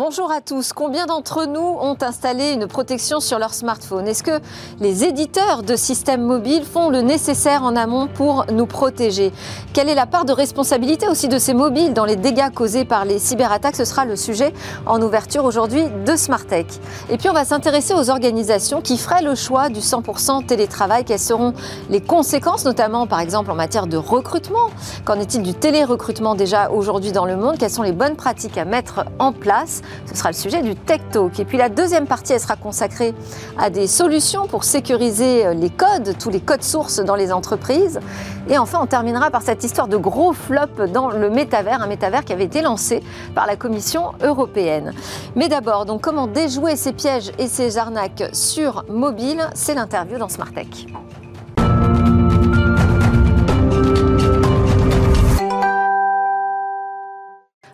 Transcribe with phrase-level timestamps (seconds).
[0.00, 0.72] Bonjour à tous.
[0.72, 4.08] Combien d'entre nous ont installé une protection sur leur smartphone?
[4.08, 4.40] Est-ce que
[4.80, 9.30] les éditeurs de systèmes mobiles font le nécessaire en amont pour nous protéger?
[9.74, 13.04] Quelle est la part de responsabilité aussi de ces mobiles dans les dégâts causés par
[13.04, 13.76] les cyberattaques?
[13.76, 14.54] Ce sera le sujet
[14.86, 16.68] en ouverture aujourd'hui de Smartech.
[17.10, 21.04] Et puis on va s'intéresser aux organisations qui feraient le choix du 100% télétravail.
[21.04, 21.52] Quelles seront
[21.90, 24.70] les conséquences, notamment par exemple en matière de recrutement?
[25.04, 27.58] Qu'en est-il du télérecrutement déjà aujourd'hui dans le monde?
[27.58, 29.82] Quelles sont les bonnes pratiques à mettre en place?
[30.06, 31.38] Ce sera le sujet du Tech Talk.
[31.38, 33.14] Et puis la deuxième partie, elle sera consacrée
[33.58, 38.00] à des solutions pour sécuriser euh, les codes, tous les codes sources dans les entreprises.
[38.48, 42.24] Et enfin, on terminera par cette histoire de gros flop dans le métavers, un métavers
[42.24, 43.02] qui avait été lancé
[43.34, 44.92] par la Commission européenne.
[45.36, 49.48] Mais d'abord, donc comment déjouer ces pièges et ces arnaques sur mobile?
[49.54, 50.86] C'est l'interview dans Smart Tech.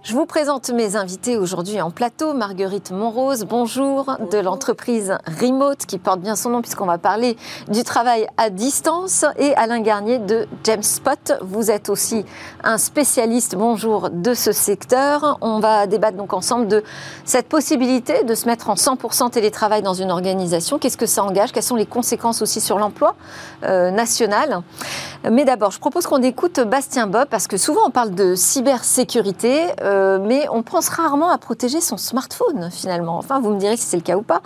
[0.08, 2.32] Je vous présente mes invités aujourd'hui en plateau.
[2.32, 7.82] Marguerite Monrose, bonjour, de l'entreprise Remote qui porte bien son nom puisqu'on va parler du
[7.82, 9.24] travail à distance.
[9.36, 11.32] Et Alain Garnier de James Spot.
[11.40, 12.24] Vous êtes aussi
[12.62, 15.38] un spécialiste, bonjour, de ce secteur.
[15.40, 16.84] On va débattre donc ensemble de
[17.24, 20.78] cette possibilité de se mettre en 100% télétravail dans une organisation.
[20.78, 21.50] Qu'est-ce que ça engage?
[21.50, 23.16] Quelles sont les conséquences aussi sur l'emploi
[23.64, 24.62] euh, national?
[25.28, 29.64] Mais d'abord, je propose qu'on écoute Bastien Bob parce que souvent on parle de cybersécurité.
[29.82, 33.18] Euh, euh, mais on pense rarement à protéger son smartphone finalement.
[33.18, 34.42] Enfin, vous me direz si c'est le cas ou pas.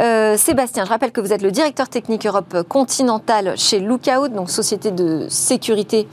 [0.00, 4.50] Euh, Sébastien, je rappelle que vous êtes le directeur technique Europe continentale chez Lookout, donc
[4.50, 6.08] société de sécurité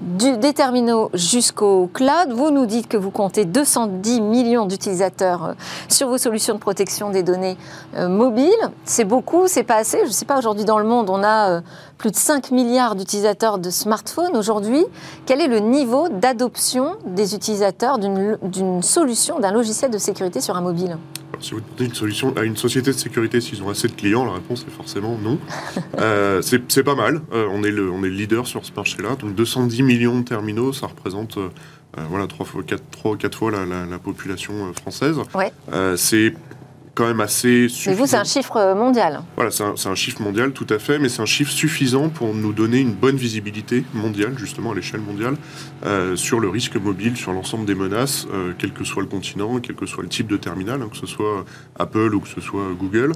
[0.00, 2.32] du, des terminaux jusqu'au cloud.
[2.32, 5.52] Vous nous dites que vous comptez 210 millions d'utilisateurs euh,
[5.88, 7.56] sur vos solutions de protection des données
[7.96, 8.52] euh, mobiles.
[8.84, 9.98] C'est beaucoup, c'est pas assez.
[10.02, 11.60] Je ne sais pas, aujourd'hui dans le monde, on a euh,
[11.96, 14.84] plus de 5 milliards d'utilisateurs de smartphones aujourd'hui.
[15.26, 20.60] Quel est le niveau d'adoption des utilisateurs d'une solution, d'un logiciel de sécurité sur un
[20.60, 20.96] mobile?
[21.40, 24.24] Si vous demandez une solution à une société de sécurité s'ils ont assez de clients,
[24.24, 25.38] la réponse est forcément non.
[25.98, 27.20] euh, c'est pas mal.
[27.32, 29.16] Euh, on, est le, on est le leader sur ce marché-là.
[29.16, 31.48] Donc 210 millions de terminaux, ça représente euh,
[32.10, 35.18] voilà, 3 fois, 4, 3 4 fois la, la, la population française.
[35.34, 35.52] Ouais.
[35.96, 36.34] c'est
[36.98, 37.90] quand même assez suffisant.
[37.92, 39.20] Mais vous, c'est un chiffre mondial.
[39.36, 42.34] Voilà, c'est un, un, chiffre mondial, tout à fait, mais c'est un chiffre suffisant pour
[42.34, 45.36] nous donner une bonne visibilité mondiale, justement à l'échelle mondiale,
[45.86, 49.60] euh, sur le risque mobile, sur l'ensemble des menaces, euh, quel que soit le continent,
[49.60, 51.44] quel que soit le type de terminal, hein, que ce soit
[51.78, 53.12] Apple ou que ce soit Google.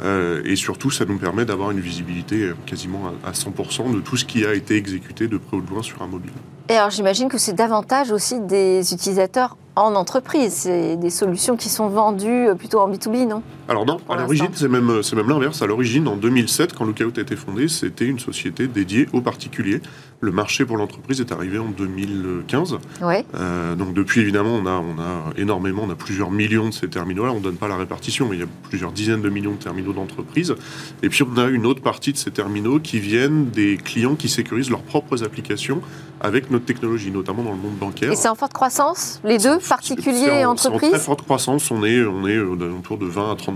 [0.00, 4.16] Euh, et surtout, ça nous permet d'avoir une visibilité quasiment à, à 100% de tout
[4.16, 6.32] ce qui a été exécuté de près ou de loin sur un mobile.
[6.70, 10.52] Et alors, j'imagine que c'est davantage aussi des utilisateurs en entreprise.
[10.54, 13.42] C'est des solutions qui sont vendues plutôt en B2B, non?
[13.68, 15.60] Alors non, à l'origine, c'est même, c'est même l'inverse.
[15.62, 19.80] À l'origine, en 2007, quand Lookout a été fondé, c'était une société dédiée aux particuliers.
[20.20, 22.78] Le marché pour l'entreprise est arrivé en 2015.
[23.02, 23.24] Ouais.
[23.34, 26.88] Euh, donc depuis, évidemment, on a, on a énormément, on a plusieurs millions de ces
[26.88, 27.32] terminaux-là.
[27.32, 29.62] On ne donne pas la répartition, mais il y a plusieurs dizaines de millions de
[29.62, 30.54] terminaux d'entreprise.
[31.02, 34.28] Et puis, on a une autre partie de ces terminaux qui viennent des clients qui
[34.28, 35.82] sécurisent leurs propres applications
[36.20, 38.10] avec notre technologie, notamment dans le monde bancaire.
[38.10, 41.84] Et c'est en forte croissance, les deux, particuliers et entreprises en très forte croissance, on
[41.84, 43.55] est, on est autour de 20 à 30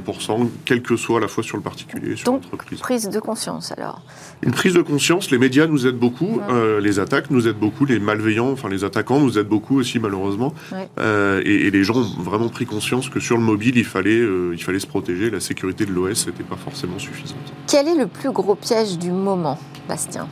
[0.65, 2.81] quel que soit à la fois sur le particulier et sur l'entreprise.
[2.81, 4.03] prise de conscience alors
[4.43, 7.85] Une prise de conscience, les médias nous aident beaucoup, euh, les attaques nous aident beaucoup,
[7.85, 10.55] les malveillants, enfin les attaquants nous aident beaucoup aussi malheureusement.
[10.99, 14.21] Euh, et, et, les gens ont vraiment pris conscience que sur le mobile, il fallait,
[14.21, 17.39] euh, il fallait se protéger, la sécurité de l'OS n'était pas forcément suffisante.
[17.67, 20.29] Quel est le plus gros piège du moment, Bastien?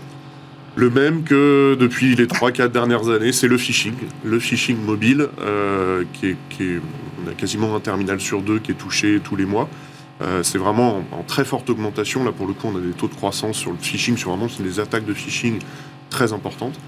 [0.79, 3.95] Le même que depuis les 3-4 dernières années, c'est le phishing.
[4.23, 6.81] Le phishing mobile, euh, qui, est,
[7.21, 9.69] on a quasiment un terminal sur deux qui est touché tous les mois.
[10.23, 12.23] Euh, c'est vraiment en, très forte augmentation.
[12.23, 14.47] Là, pour le coup, on a des taux de croissance sur le phishing, sur vraiment
[14.61, 15.59] des attaques de phishing
[16.11, 16.79] très importantes.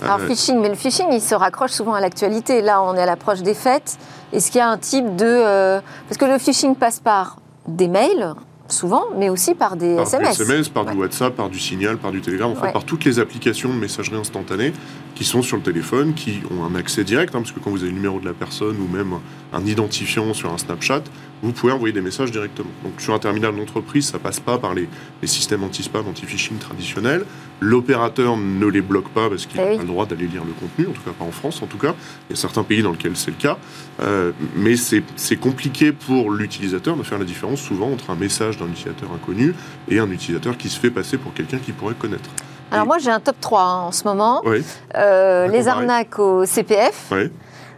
[0.00, 2.62] Alors, euh, phishing, mais le phishing, il se raccroche souvent à l'actualité.
[2.62, 3.98] Là, on est à l'approche des fêtes.
[4.32, 5.80] Est-ce qu'il y a un type de...
[6.08, 8.36] Parce que le phishing passe par des mails,
[8.72, 10.38] souvent, mais aussi par des par SMS.
[10.38, 10.92] Des SMS, par ouais.
[10.92, 12.72] du WhatsApp, par du Signal, par du Telegram, en fait, ouais.
[12.72, 14.72] par toutes les applications de messagerie instantanée
[15.14, 17.82] qui sont sur le téléphone, qui ont un accès direct, hein, parce que quand vous
[17.82, 19.14] avez le numéro de la personne ou même
[19.52, 21.02] un identifiant sur un Snapchat,
[21.42, 22.70] vous pouvez envoyer des messages directement.
[22.84, 24.88] Donc sur un terminal d'entreprise, ça passe pas par les,
[25.22, 27.24] les systèmes anti-spam, anti-phishing traditionnels.
[27.60, 29.76] L'opérateur ne les bloque pas parce qu'il n'a oui.
[29.76, 31.78] pas le droit d'aller lire le contenu, en tout cas pas en France en tout
[31.78, 31.94] cas.
[32.28, 33.58] Il y a certains pays dans lesquels c'est le cas.
[34.00, 38.68] Euh, mais c'est compliqué pour l'utilisateur de faire la différence souvent entre un message d'un
[38.68, 39.54] utilisateur inconnu
[39.88, 42.30] et un utilisateur qui se fait passer pour quelqu'un qu'il pourrait connaître.
[42.70, 42.86] Alors et...
[42.86, 44.42] moi j'ai un top 3 hein, en ce moment.
[44.44, 44.62] Oui.
[44.96, 47.08] Euh, les arnaques au CPF.
[47.12, 47.30] Oui.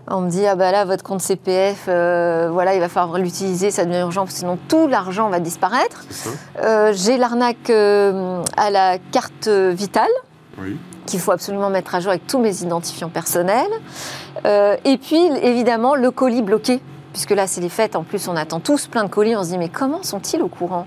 [0.08, 3.70] On me dit, ah bah là, votre compte CPF, euh, voilà, il va falloir l'utiliser,
[3.70, 6.04] ça devient urgent, sinon tout l'argent va disparaître.
[6.60, 10.10] Euh, J'ai l'arnaque euh, à la carte vitale.
[10.58, 10.76] Oui.
[11.06, 13.70] qu'il faut absolument mettre à jour avec tous mes identifiants personnels.
[14.44, 16.82] Et puis, évidemment, le colis bloqué
[17.12, 19.50] puisque là c'est les fêtes, en plus on attend tous plein de colis, on se
[19.50, 20.86] dit mais comment sont-ils au courant?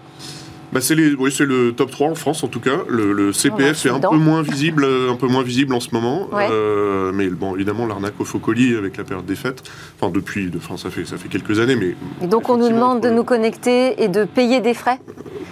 [0.76, 2.80] Bah c'est oui, le top 3 en France en tout cas.
[2.90, 6.28] Le, CPF est un peu moins visible, euh, un peu moins visible en ce moment.
[6.34, 9.64] Euh, mais bon, évidemment, l'arnaque au faux colis avec la période des fêtes.
[9.98, 11.96] Enfin, depuis, de, enfin, ça fait ça fait quelques années, mais.
[12.22, 15.00] Et donc on nous demande de nous connecter et de payer des frais?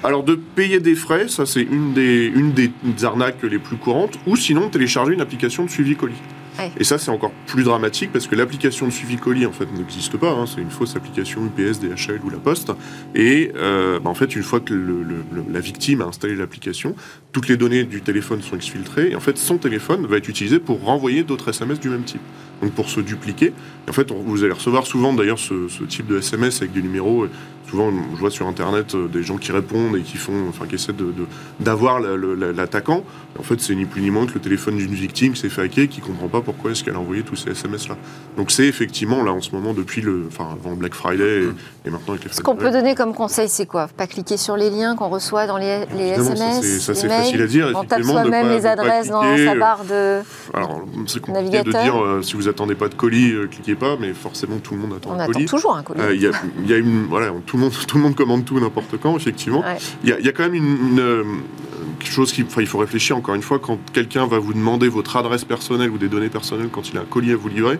[0.04, 2.72] Alors de payer des frais, ça c'est une des une des
[3.06, 4.20] arnaques les plus courantes.
[4.28, 6.22] Ou sinon télécharger une application de suivi colis.
[6.80, 10.18] Et ça, c'est encore plus dramatique parce que l'application de suivi colis, en fait, n'existe
[10.18, 10.32] pas.
[10.32, 10.46] Hein.
[10.46, 12.72] c'est une fausse application UPS, DHL ou La Poste.
[13.16, 14.74] Et euh, bah, en fait, une fois que
[15.52, 16.96] la victime a installé l'application,
[17.32, 19.12] toutes les données du téléphone sont exfiltrées.
[19.12, 22.22] Et en fait, son téléphone va être utilisé pour renvoyer d'autres SMS du même type.
[22.64, 23.48] Donc pour se dupliquer.
[23.48, 26.82] Et en fait, vous allez recevoir souvent d'ailleurs ce, ce, type de SMS avec des
[26.82, 27.28] numéros
[27.74, 30.76] souvent, je vois sur Internet euh, des gens qui répondent et qui font, enfin, qui
[30.76, 30.94] essaient
[31.60, 33.04] d'avoir l'attaquant.
[33.40, 35.64] En fait, c'est ni plus ni moins que le téléphone d'une victime qui s'est fait
[35.64, 37.98] hacker, qui comprend pas pourquoi est-ce qu'elle a envoyé tous ces SMS-là.
[38.38, 41.46] Donc, c'est effectivement là en ce moment depuis le, enfin, avant Black Friday
[41.86, 42.32] et, maintenant avec les.
[42.32, 43.88] Ce qu'on peut donner comme conseil, c'est quoi?
[43.88, 46.80] Pas cliquer sur les liens qu'on reçoit dans les, les SMS.
[46.80, 47.72] Ça, c'est facile à dire.
[47.76, 50.20] On tape soi-même les adresses dans sa barre de.
[50.54, 53.98] Alors, c'est compliqué de dire euh, si vous attendez pas de colis, euh, cliquez pas,
[54.00, 55.38] mais forcément tout le monde attend un colis.
[55.38, 56.02] On attend toujours un colis.
[56.14, 59.16] Il y, y, a une, voilà, tout le tout le monde commande tout n'importe quand,
[59.18, 59.64] effectivement.
[60.04, 61.24] Il y, a quand même une, euh,
[62.04, 65.46] chose qu'il il faut réfléchir encore une fois quand quelqu'un va vous demander votre adresse
[65.46, 67.80] personnelle ou des données personnelles quand il a un colis à vous livrer.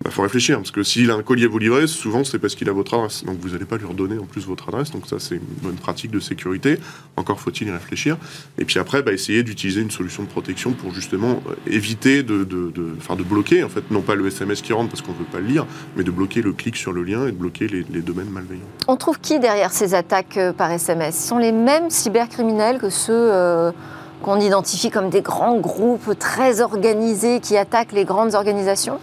[0.00, 2.38] Il bah, faut réfléchir, parce que s'il a un colis à vous livrer, souvent c'est
[2.38, 3.24] parce qu'il a votre adresse.
[3.24, 4.92] Donc vous n'allez pas lui redonner en plus votre adresse.
[4.92, 6.78] Donc ça, c'est une bonne pratique de sécurité.
[7.16, 8.16] Encore faut-il y réfléchir.
[8.58, 12.44] Et puis après, bah, essayer d'utiliser une solution de protection pour justement euh, éviter de,
[12.44, 15.24] de, de bloquer, en fait, non pas le SMS qui rentre parce qu'on ne veut
[15.24, 15.66] pas le lire,
[15.96, 18.62] mais de bloquer le clic sur le lien et de bloquer les, domaines malveillants.
[18.86, 22.90] On trouve qui derrière ces attaques euh, par SMS Ce sont les mêmes cybercriminels que
[22.90, 23.12] ceux.
[23.12, 23.72] Euh,
[24.20, 28.98] qu'on identifie comme des grands groupes très organisés qui attaquent les grandes organisations?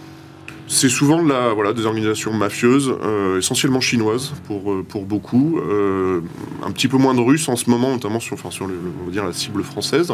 [0.68, 5.58] C'est souvent la, voilà, des organisations mafieuses, euh, essentiellement chinoises pour, euh, pour beaucoup.
[5.58, 6.20] Euh,
[6.64, 9.12] un petit peu moins de Russes en ce moment, notamment sur, enfin, sur on va
[9.12, 10.12] dire, la cible française.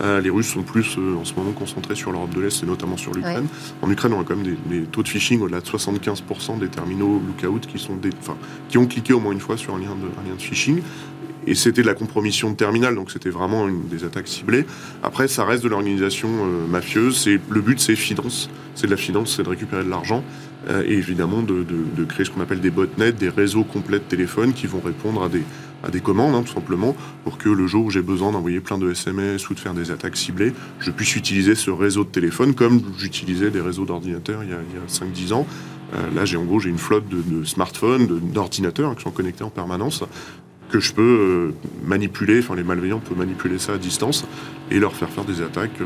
[0.00, 3.12] les Russes sont plus en ce moment concentrés sur l'Europe de l'Est et notamment sur
[3.12, 3.46] l'Ukraine.
[3.82, 7.20] En Ukraine, on a quand même des, taux de phishing au-delà de 75% des terminaux
[7.24, 8.10] Lookout qui, sont des,
[8.68, 10.82] qui ont cliqué au moins une fois sur un lien de, un lien de phishing
[11.46, 14.64] et c'était de la compromission de terminal, donc c'était vraiment une des attaques ciblées.
[15.02, 17.28] Après, ça reste de l'organisation euh, mafieuse.
[17.48, 20.24] Le but, c'est finance, c'est de la finance, c'est de récupérer de l'argent
[20.68, 21.64] euh, et évidemment de,
[22.08, 25.28] créer ce qu'on appelle des botnets, des réseaux complets de téléphones qui vont répondre à
[25.28, 25.42] des
[25.84, 26.94] à des commandes, hein, tout simplement,
[27.24, 29.90] pour que le jour où j'ai besoin d'envoyer plein de SMS ou de faire des
[29.90, 34.50] attaques ciblées, je puisse utiliser ce réseau de téléphone comme j'utilisais des réseaux d'ordinateurs il
[34.50, 35.44] y a, a 5-10 ans.
[35.94, 39.44] Euh, là, j'ai en gros j'ai une flotte de, smartphones, d'ordinateurs hein, qui sont connectés
[39.44, 40.04] en permanence
[40.72, 41.54] que je peux euh,
[41.86, 44.26] manipuler, enfin les malveillants peuvent manipuler ça à distance
[44.70, 45.84] et leur faire faire des attaques, euh,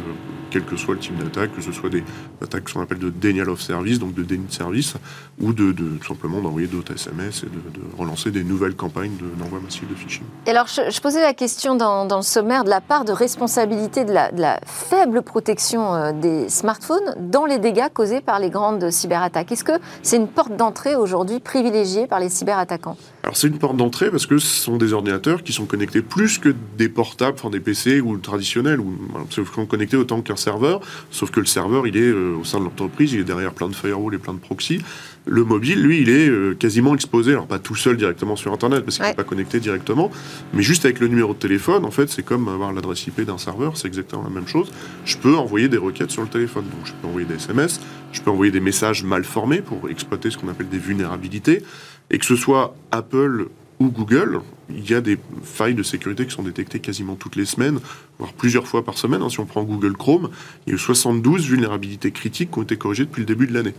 [0.51, 2.05] quel que soit le type d'attaque, que ce soit des
[2.43, 4.95] attaques qu'on appelle de denial of service, donc de déni de service,
[5.41, 9.89] ou de, tout simplement d'envoyer d'autres SMS et de, relancer des nouvelles campagnes d'envoi massif
[9.89, 10.25] de phishing.
[10.47, 14.13] Et alors, je, posais la question dans, le sommaire de la part de responsabilité de
[14.13, 19.53] la, faible protection euh, des smartphones dans les dégâts causés par les grandes cyberattaques.
[19.53, 19.73] Est-ce que
[20.03, 22.97] c'est une porte d'entrée aujourd'hui privilégiée par les cyberattaquants?
[23.23, 26.39] Alors, c'est une porte d'entrée parce que ce sont des ordinateurs qui sont connectés plus
[26.39, 28.95] que des portables, enfin des PC ou traditionnels, ou
[29.31, 30.81] sont connectés autant qu'un serveur,
[31.11, 33.69] sauf que le serveur, il est euh, au sein de l'entreprise, il est derrière plein
[33.69, 34.81] de firewalls et plein de proxys.
[35.27, 38.85] Le mobile, lui, il est euh, quasiment exposé, alors pas tout seul directement sur Internet,
[38.85, 40.11] parce qu'il n'est pas connecté directement,
[40.55, 43.39] mais juste avec le numéro de téléphone, en fait, c'est comme avoir l'adresse IP d'un
[43.39, 44.71] serveur, c'est exactement la même chose.
[45.05, 47.81] Je peux envoyer des requêtes sur le téléphone, donc je peux envoyer des SMS,
[48.13, 51.63] je peux envoyer des messages mal formés pour exploiter ce qu'on appelle des vulnérabilités,
[52.11, 54.41] et que ce soit Apple ou Google,
[54.71, 57.79] il y a des failles de sécurité qui sont détectées quasiment toutes les semaines,
[58.19, 59.23] voire plusieurs fois par semaine.
[59.23, 59.29] Hein.
[59.29, 60.31] Si on prend Google Chrome,
[60.67, 63.55] il y a eu 72 vulnérabilités critiques qui ont été corrigées depuis le début de
[63.55, 63.75] l'année.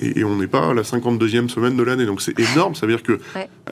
[0.00, 2.06] Et, on n'est pas à la 52e semaine de l'année.
[2.06, 2.74] Donc c'est énorme.
[2.74, 3.20] Ça veut dire que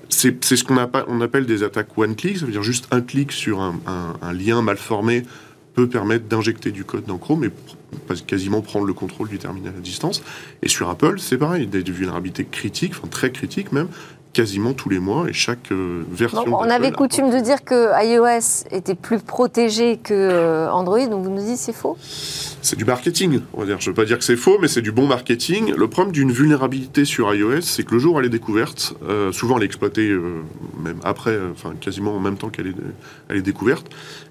[0.08, 0.76] c'est ce qu'on
[1.08, 2.38] on appelle des attaques one-click.
[2.38, 5.22] Ça veut dire juste un clic sur un, lien mal formé
[5.74, 7.50] peut permettre d'injecter du code dans Chrome et
[8.26, 10.22] quasiment prendre le contrôle du terminal à distance.
[10.62, 13.88] Et sur Apple, c'est pareil, des vulnérabilités critiques, enfin très critiques même,
[14.32, 16.44] quasiment tous les mois et chaque euh, version.
[16.46, 21.30] on avait coutume de dire que iOS était plus protégé que euh, Android, donc vous
[21.30, 21.96] nous dites c'est faux?
[22.00, 23.80] C'est du marketing, on va dire.
[23.80, 25.74] Je ne veux pas dire que c'est faux, mais c'est du bon marketing.
[25.74, 29.32] Le problème d'une vulnérabilité sur iOS, c'est que le jour où elle est découverte, euh,
[29.32, 30.16] souvent elle est exploitée
[30.82, 32.74] même après, enfin quasiment en même temps qu'elle est,
[33.28, 33.86] elle est découverte.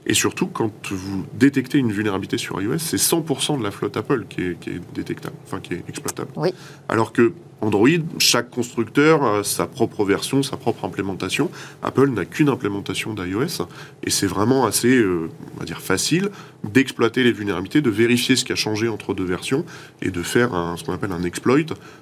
[0.06, 4.26] Et surtout, quand vous détectez une vulnérabilité sur iOS, c'est 100% de la flotte Apple
[4.30, 6.30] qui est, qui est détectable, enfin qui est exploitable.
[6.36, 6.54] Oui.
[6.88, 7.90] Alors que Android,
[8.20, 11.50] chaque constructeur a sa propre version, sa propre implémentation.
[11.84, 13.66] Apple n'a qu'une implémentation d'iOS
[14.04, 16.30] et c'est vraiment assez, euh, on va dire, facile
[16.64, 19.66] d'exploiter les vulnérabilités, de vérifier ce qui a changé entre deux versions
[20.02, 21.60] et de faire un, ce qu'on appelle un exploit,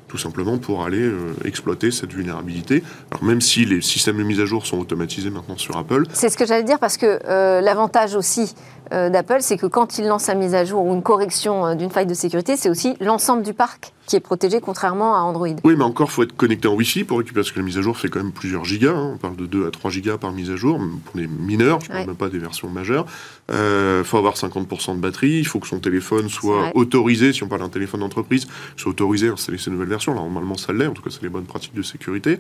[0.08, 2.84] tout simplement pour aller euh, exploiter cette vulnérabilité.
[3.12, 6.04] Alors même si les systèmes de mise à jour sont automatisés maintenant sur Apple.
[6.14, 8.54] C'est ce que j'allais dire parce que euh, l'avantage aussi
[8.92, 12.06] d'Apple, c'est que quand il lance sa mise à jour ou une correction d'une faille
[12.06, 15.48] de sécurité, c'est aussi l'ensemble du parc qui est protégé contrairement à Android.
[15.64, 17.78] Oui, mais encore, il faut être connecté en Wi-Fi pour récupérer, parce que la mise
[17.78, 18.96] à jour fait quand même plusieurs gigas.
[18.96, 19.12] Hein.
[19.16, 21.90] On parle de 2 à 3 gigas par mise à jour, pour les mineurs, je
[21.90, 23.06] ne parle même pas des versions majeures.
[23.50, 27.44] Il euh, faut avoir 50% de batterie, il faut que son téléphone soit autorisé, si
[27.44, 30.14] on parle d'un téléphone d'entreprise, soit autorisé à installer ces nouvelles versions.
[30.14, 32.40] Alors, normalement, ça l'est, en tout cas, c'est les bonnes pratiques de sécurité.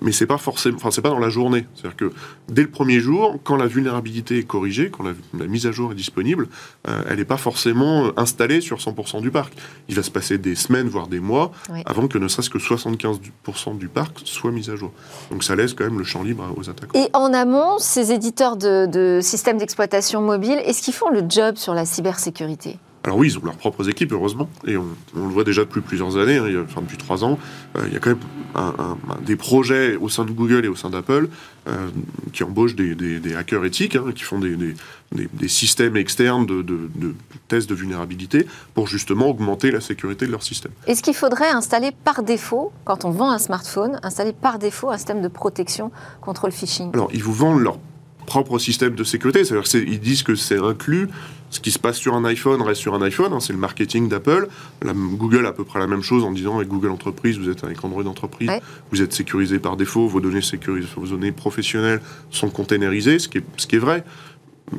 [0.00, 1.66] Mais c'est pas forcément, enfin, c'est pas dans la journée.
[1.74, 2.12] C'est-à-dire que
[2.48, 5.94] dès le premier jour, quand la vulnérabilité est corrigée, quand la, mise à jour est
[5.94, 6.48] disponible,
[6.88, 9.54] euh, elle n'est pas forcément installée sur 100% du parc.
[9.88, 11.52] Il va se passer des semaines, voire des mois,
[11.86, 14.92] avant que ne serait-ce que 75% du parc soit mis à jour.
[15.30, 16.98] Donc ça laisse quand même le champ libre aux attaquants.
[16.98, 21.74] Et en amont, ces éditeurs de, systèmes d'exploitation mobile, est-ce qu'ils font le job sur
[21.74, 22.78] la cybersécurité?
[23.04, 26.16] Alors oui, ils ont leurs propres équipes, heureusement, et on, le voit déjà depuis plusieurs
[26.16, 27.38] années, hein, enfin depuis trois ans.
[27.76, 28.94] Euh, il y a quand même
[29.26, 31.28] des projets au sein de Google et au sein d'Apple
[31.68, 31.88] euh,
[32.32, 37.14] qui embauchent des, hackers éthiques, hein, qui font des, systèmes externes de, de,
[37.48, 40.72] tests de vulnérabilité pour justement augmenter la sécurité de leur système.
[40.86, 44.96] Est-ce qu'il faudrait installer par défaut, quand on vend un smartphone, installer par défaut un
[44.96, 45.92] système de protection
[46.22, 46.90] contre le phishing?
[46.94, 47.78] Alors, ils vous vendent leur
[48.24, 49.44] propre système de sécurité.
[49.44, 51.08] C'est-à-dire qu'ils disent que c'est inclus.
[51.50, 53.32] Ce qui se passe sur un iPhone reste sur un iPhone.
[53.32, 54.48] Hein, c'est le marketing d'Apple.
[54.84, 57.62] Google a à peu près la même chose en disant avec Google Entreprise, vous êtes
[57.62, 58.50] avec Android Entreprise,
[58.90, 62.00] vous êtes sécurisé par défaut, vos données sécurisées, vos données professionnelles
[62.30, 64.04] sont containerisées, ce qui est, ce qui est vrai.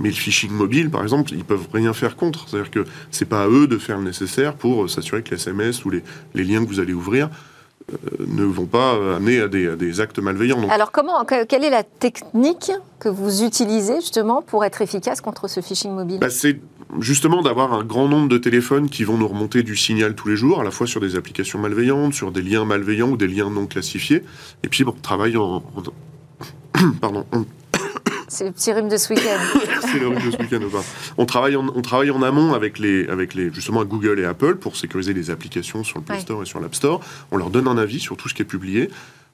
[0.01, 2.49] Mais le phishing mobile, par exemple, ils peuvent rien faire contre.
[2.49, 5.85] C'est-à-dire que c'est pas à eux de faire le nécessaire pour s'assurer que les SMS
[5.85, 7.29] ou les, les liens que vous allez ouvrir
[8.19, 10.67] ne vont pas amener à des, actes malveillants.
[10.69, 15.61] Alors comment, quelle est la technique que vous utilisez justement pour être efficace contre ce
[15.61, 16.59] phishing mobile bah, C'est
[16.99, 20.35] justement d'avoir un grand nombre de téléphones qui vont nous remonter du signal tous les
[20.35, 23.49] jours, à la fois sur des applications malveillantes, sur des liens malveillants ou des liens
[23.49, 24.23] non classifiés.
[24.63, 25.63] Et puis, bon, travaille en,
[27.01, 27.25] pardon,
[28.35, 29.59] c'est le petit rhume de ce week-end.
[29.81, 30.59] c'est le rhume de ce week-end.
[31.17, 34.55] on, travaille en, on travaille en amont avec, les, avec les, justement Google et Apple
[34.55, 36.99] pour sécuriser les applications sur le Play Store et sur l'App Store.
[37.31, 38.89] On leur donne un avis sur tout ce qui est publié.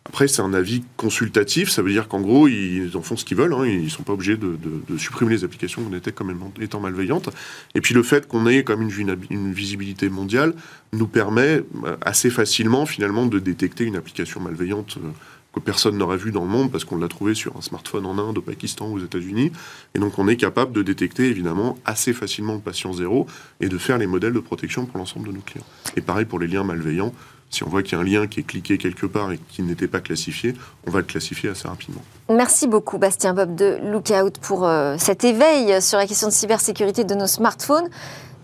[0.05, 3.37] Après, c'est un avis consultatif, ça veut dire qu'en gros, ils en font ce qu'ils
[3.37, 3.67] veulent, hein.
[3.67, 4.57] ils ne sont pas obligés de,
[4.97, 7.29] supprimer les applications qu'on était comme étant malveillantes.
[7.75, 10.55] Et puis le fait qu'on ait comme une, une, visibilité mondiale
[10.91, 15.09] nous permet euh, assez facilement finalement de détecter une application malveillante euh,
[15.53, 18.17] que personne n'aurait vu dans le monde parce qu'on l'a trouvé sur un smartphone en
[18.17, 19.51] Inde, au Pakistan aux États-Unis.
[19.95, 23.27] Et donc on est capable de détecter évidemment assez facilement le patient zéro
[23.59, 25.65] et de faire les modèles de protection pour l'ensemble de nos clients.
[25.95, 27.13] Et pareil pour les liens malveillants.
[27.49, 29.61] Si on voit qu'il y a un lien qui est cliqué quelque part et qui
[29.61, 30.53] n'était pas classifié,
[30.87, 32.01] on va le classifier assez rapidement.
[32.29, 37.03] Merci beaucoup Bastien Bob de Lookout pour euh, cet éveil sur la question de cybersécurité
[37.03, 37.89] de nos smartphones.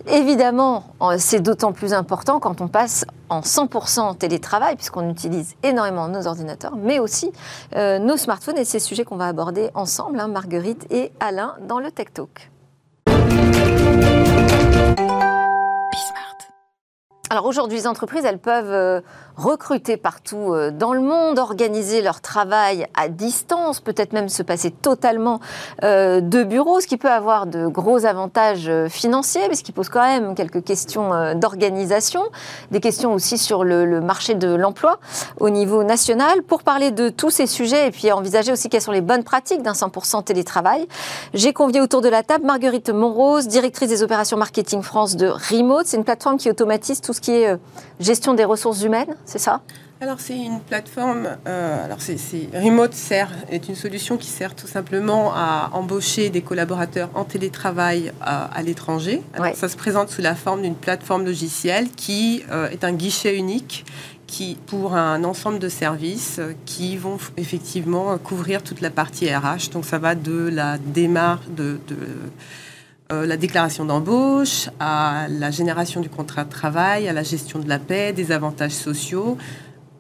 [0.10, 0.86] Évidemment,
[1.18, 6.28] c'est d'autant plus important quand on passe en 100% en télétravail, puisqu'on utilise énormément nos
[6.28, 7.34] ordinateurs, mais aussi
[7.76, 8.58] euh, nos smartphones.
[8.58, 12.08] Et c'est ce sujet qu'on va aborder ensemble, hein, Marguerite et Alain, dans le Tech
[12.14, 12.50] Talk.
[17.30, 19.02] Alors aujourd'hui, les entreprises, elles peuvent euh,
[19.38, 24.72] recruter partout euh, dans le monde, organiser leur travail à distance, peut-être même se passer
[24.72, 25.40] totalement
[25.84, 29.90] euh, de bureau, ce qui peut avoir de gros avantages financiers, mais ce qui pose
[29.90, 32.24] quand même quelques questions d'organisation,
[32.72, 35.00] des questions aussi sur le, marché de l'emploi
[35.40, 36.42] au niveau national.
[36.44, 39.62] Pour parler de tous ces sujets et puis envisager aussi quelles sont les bonnes pratiques
[39.62, 40.88] d'un 100% télétravail,
[41.34, 45.86] j'ai convié autour de la table Marguerite Monrose, directrice des opérations marketing France de Remote.
[45.86, 47.58] C'est une plateforme qui automatise tout ce qui est
[48.00, 49.62] gestion des ressources humaines c'est ça
[50.00, 51.28] alors c'est une plateforme.
[51.48, 52.18] Euh, alors c'est
[52.54, 58.12] Remote sert est une solution qui sert tout simplement à embaucher des collaborateurs en télétravail
[58.22, 59.24] à, l'étranger.
[59.56, 63.86] Ça se présente sous la forme d'une plateforme logicielle qui euh, est un guichet unique
[64.28, 69.72] qui pour un ensemble de services qui vont effectivement couvrir toute la partie RH.
[69.72, 71.98] Donc ça va de la démarche de, de
[73.12, 77.70] euh, la déclaration d'embauche, à la génération du contrat de travail, à la gestion de
[77.70, 79.38] la paix, des avantages sociaux,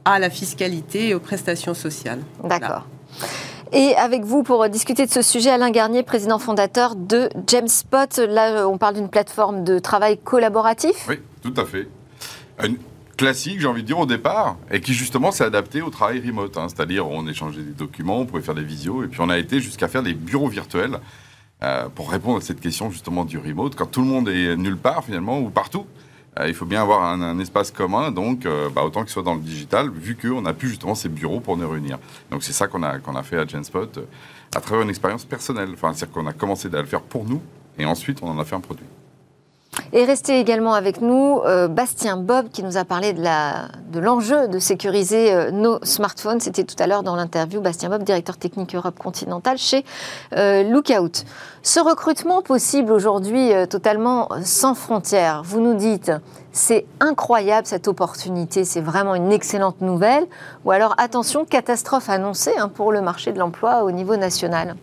[0.04, 2.20] à la fiscalité et aux prestations sociales.
[2.44, 2.86] D'accord.
[3.72, 8.26] Et avec vous pour discuter de ce sujet, Alain Garnier, président fondateur de Jamespot.
[8.28, 11.06] Là, on parle d'une plateforme de travail collaboratif.
[11.10, 11.88] Oui, tout à fait.
[12.64, 12.78] Une
[13.18, 16.58] classique, j'ai envie de dire, au départ, et qui justement s'est adapté au travail remote.
[16.58, 16.68] Hein.
[16.70, 19.60] C'est-à-dire, on échangeait des documents, on pouvait faire des visios, et puis on a été
[19.60, 21.00] jusqu'à faire des bureaux virtuels
[21.64, 24.78] euh, pour répondre à cette question justement du remote, quand tout le monde est nulle
[24.78, 25.86] part finalement ou partout,
[26.46, 29.90] il faut bien avoir un, espace commun, donc bah, autant qu'il soit dans le digital,
[29.90, 31.98] vu qu'on a plus justement ces bureaux pour nous réunir.
[32.30, 33.98] Donc c'est ça qu'on a, qu'on a fait à Genspot,
[34.56, 35.72] à travers une expérience personnelle.
[35.74, 37.42] Enfin, c'est-à-dire qu'on a commencé à le faire pour nous,
[37.80, 38.86] et ensuite on en a fait un produit.
[39.94, 44.60] Et restez également avec nous euh, Bastien Bob qui nous a parlé de l'enjeu de,
[44.60, 46.40] sécuriser euh, nos smartphones.
[46.40, 47.62] C'était tout à l'heure dans l'interview.
[47.62, 49.86] Bastien Bob, directeur technique Europe continentale chez
[50.34, 51.24] euh, Lookout.
[51.64, 56.12] Ce recrutement possible aujourd'hui totalement sans frontières, vous nous dites,
[56.54, 60.26] c'est incroyable cette opportunité, c'est vraiment une excellente nouvelle.
[60.64, 64.76] Ou alors attention, catastrophe annoncée hein, pour le marché de l'emploi au niveau national.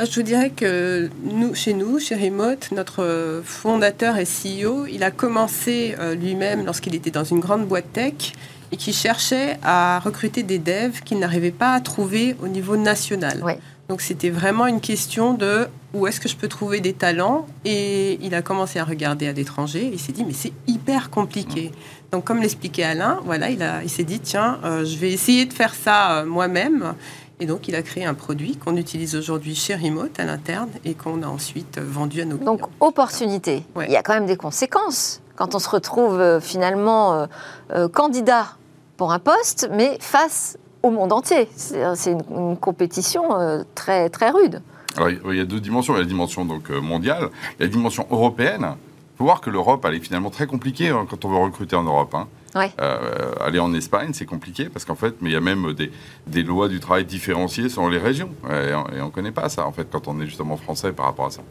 [0.00, 5.02] Ah, je vous dirais que nous, chez nous, chez Remote, notre fondateur et CEO, il
[5.02, 8.32] a commencé euh, lui-même lorsqu'il était dans une grande boîte tech
[8.70, 13.42] et qui cherchait à recruter des devs qu'il n'arrivait pas à trouver au niveau national.
[13.88, 18.20] Donc c'était vraiment une question de où est-ce que je peux trouver des talents et
[18.22, 19.90] il a commencé à regarder à l'étranger.
[19.92, 21.72] Il s'est dit mais c'est hyper compliqué.
[22.12, 25.44] Donc comme l'expliquait Alain, voilà, il, a, il s'est dit tiens, euh, je vais essayer
[25.46, 26.94] de faire ça euh, moi-même.
[27.40, 30.94] Et donc, il a créé un produit qu'on utilise aujourd'hui chez Remote à l'interne et
[30.94, 32.54] qu'on a ensuite vendu à nos clients.
[32.54, 33.62] Donc, opportunité.
[33.86, 37.26] Il y a quand même des conséquences quand on se retrouve euh, finalement euh,
[37.72, 38.56] euh, candidat
[38.96, 41.48] pour un poste, mais face au monde entier.
[41.54, 44.60] C'est une, compétition très, très rude.
[44.96, 45.94] Alors, il y a deux dimensions.
[45.94, 48.66] Il y a la dimension donc, mondiale, il y a la dimension européenne.
[49.14, 51.76] Il faut voir que l'Europe, elle est finalement très compliquée hein, quand on veut recruter
[51.76, 52.14] en Europe.
[52.14, 52.26] Hein.
[52.56, 55.74] Euh, aller en Espagne, c'est compliqué parce qu'en fait, mais il y a même
[56.26, 58.30] des, lois du travail différenciées selon les régions.
[58.50, 61.26] Et on ne connaît pas ça, en fait, quand on est justement français par rapport
[61.26, 61.42] à ça.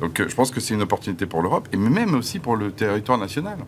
[0.00, 2.70] Donc euh, je pense que c'est une opportunité pour l'Europe et même aussi pour le
[2.72, 3.58] territoire national.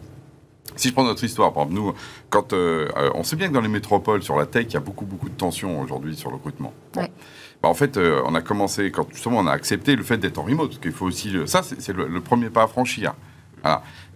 [0.76, 1.94] Si je prends notre histoire, par exemple, nous,
[2.28, 4.80] quand, euh, on sait bien que dans les métropoles, sur la tech, il y a
[4.80, 6.72] beaucoup, beaucoup de tensions aujourd'hui sur le recrutement.
[6.94, 10.42] Bah, en fait, on a commencé, quand justement on a accepté le fait d'être en
[10.42, 11.34] remote, parce qu'il faut aussi.
[11.46, 13.14] Ça, c'est le, premier pas à franchir.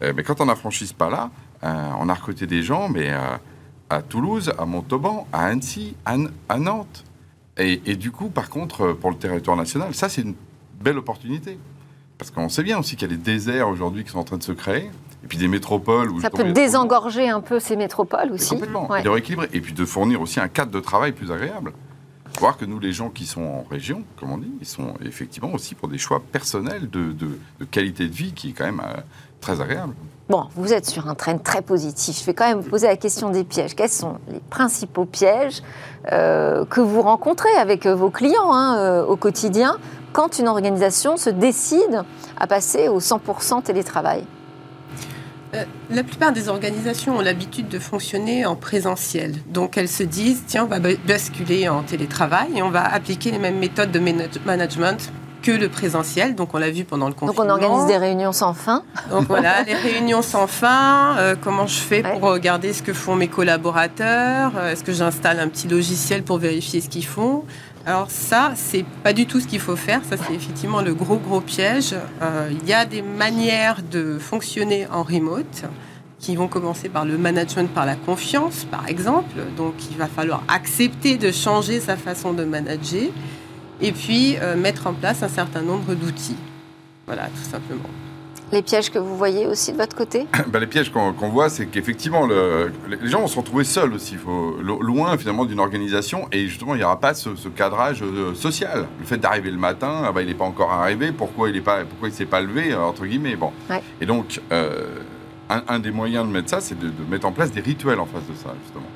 [0.03, 1.31] mais quand on a franchi ce pas-là,
[1.63, 3.19] on a recruté des gens, mais euh,
[3.91, 7.05] à Toulouse, à Montauban, à Annecy, à, Nantes.
[7.59, 10.35] Et, du coup, par contre, pour le territoire national, ça, c'est une
[10.81, 11.59] belle opportunité.
[12.17, 14.39] Parce qu'on sait bien aussi qu'il y a des déserts aujourd'hui qui sont en train
[14.39, 14.91] de se créer.
[15.23, 16.11] Et puis des métropoles.
[16.11, 18.51] Où ça peut désengorger un peu ces métropoles aussi.
[18.51, 18.89] complètement.
[19.03, 19.49] De rééquilibrer.
[19.53, 21.73] Et puis de fournir aussi un cadre de travail plus agréable.
[22.39, 25.53] Voir que nous, les gens qui sont en région, comme on dit, ils sont effectivement
[25.53, 27.15] aussi pour des choix personnels de,
[27.71, 29.01] qualité de vie qui est quand même euh,
[29.41, 29.95] très agréable.
[30.31, 32.21] Bon, vous êtes sur un train très positif.
[32.21, 33.75] Je vais quand même vous poser la question des pièges.
[33.75, 35.61] Quels sont les principaux pièges
[36.13, 39.77] euh, que vous rencontrez avec euh, vos clients hein, euh, au quotidien
[40.13, 42.05] quand une organisation se décide
[42.39, 44.25] à passer au 100% télétravail?
[45.91, 49.35] La plupart des organisations ont l'habitude de fonctionner en présentiel.
[49.49, 53.41] Donc elles se disent, tiens, on va basculer en télétravail et on va appliquer les
[53.41, 55.11] mêmes méthodes de management
[55.43, 56.35] que le présentiel.
[56.35, 57.45] Donc, on l'a vu pendant le confinement.
[57.45, 58.83] Donc, on organise des réunions sans fin.
[59.11, 61.17] Donc, voilà, les réunions sans fin.
[61.19, 64.53] Euh, comment je fais pour regarder ce que font mes collaborateurs?
[64.57, 67.45] Euh, Est-ce que j'installe un petit logiciel pour vérifier ce qu'ils font?
[67.87, 70.03] Alors ça, c'est pas du tout ce qu'il faut faire.
[70.09, 71.95] Ça, c'est effectivement le gros gros piège.
[72.21, 75.65] Euh, il y a des manières de fonctionner en remote
[76.19, 79.37] qui vont commencer par le management par la confiance, par exemple.
[79.57, 83.09] Donc, il va falloir accepter de changer sa façon de manager
[83.81, 86.37] et puis euh, mettre en place un certain nombre d'outils.
[87.07, 87.89] Voilà, tout simplement.
[88.53, 91.67] Les pièges que vous voyez aussi de votre côté ben, Les pièges qu'on voit, c'est
[91.67, 96.47] qu'effectivement, le, les gens vont se retrouver seuls aussi, faut, loin finalement d'une organisation, et
[96.49, 98.87] justement, il n'y aura pas ce, cadrage euh, social.
[98.99, 102.11] Le fait d'arriver le matin, ah ben, il n'est pas encore arrivé, pourquoi il ne
[102.11, 103.37] s'est pas levé, euh, entre guillemets.
[103.37, 103.53] Bon.
[104.01, 104.41] Et donc,
[105.49, 108.07] un, des moyens de mettre ça, c'est de, de mettre en place des rituels en
[108.07, 108.87] face de ça, justement.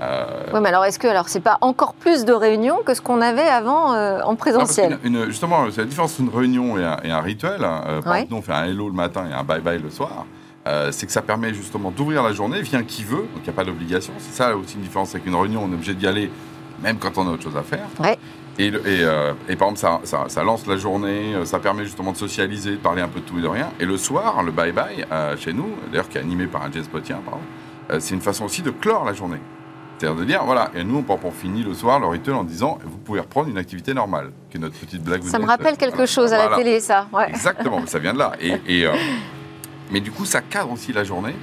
[0.00, 3.00] Euh, oui, mais alors est-ce que alors c'est pas encore plus de réunions que ce
[3.00, 7.20] qu'on avait avant euh, en présentiel Justement, c'est la différence entre une réunion et un,
[7.20, 7.62] rituel.
[7.64, 7.84] Hein.
[7.86, 10.26] Euh, par exemple, on fait un hello le matin et un bye bye le soir.
[10.90, 13.52] c'est que ça permet justement d'ouvrir la journée, vient qui veut, donc il n'y a
[13.52, 14.12] pas d'obligation.
[14.18, 16.30] C'est ça aussi une différence avec une réunion, on est obligé d'y aller,
[16.82, 17.86] même quand on a autre chose à faire.
[18.56, 22.76] Et, et, par exemple, ça, ça, lance la journée, ça permet justement de socialiser, de
[22.76, 23.70] parler un peu de tout et de rien.
[23.80, 25.06] Et le soir, le bye bye,
[25.38, 27.20] chez nous, d'ailleurs qui est animé par un jazz potien,
[27.98, 29.40] c'est une façon aussi de clore la journée.
[30.04, 32.98] C'est-à-dire de dire, voilà, et nous, on, finit le soir le rituel en disant, vous
[32.98, 35.22] pouvez reprendre une activité normale, qui est notre petite blague.
[35.22, 37.08] Ça me rappelle quelque chose à la télé, ça.
[37.26, 38.32] Exactement, ça vient de là.
[38.38, 38.92] Et, euh,
[39.90, 41.34] mais du coup, ça cadre aussi la journée,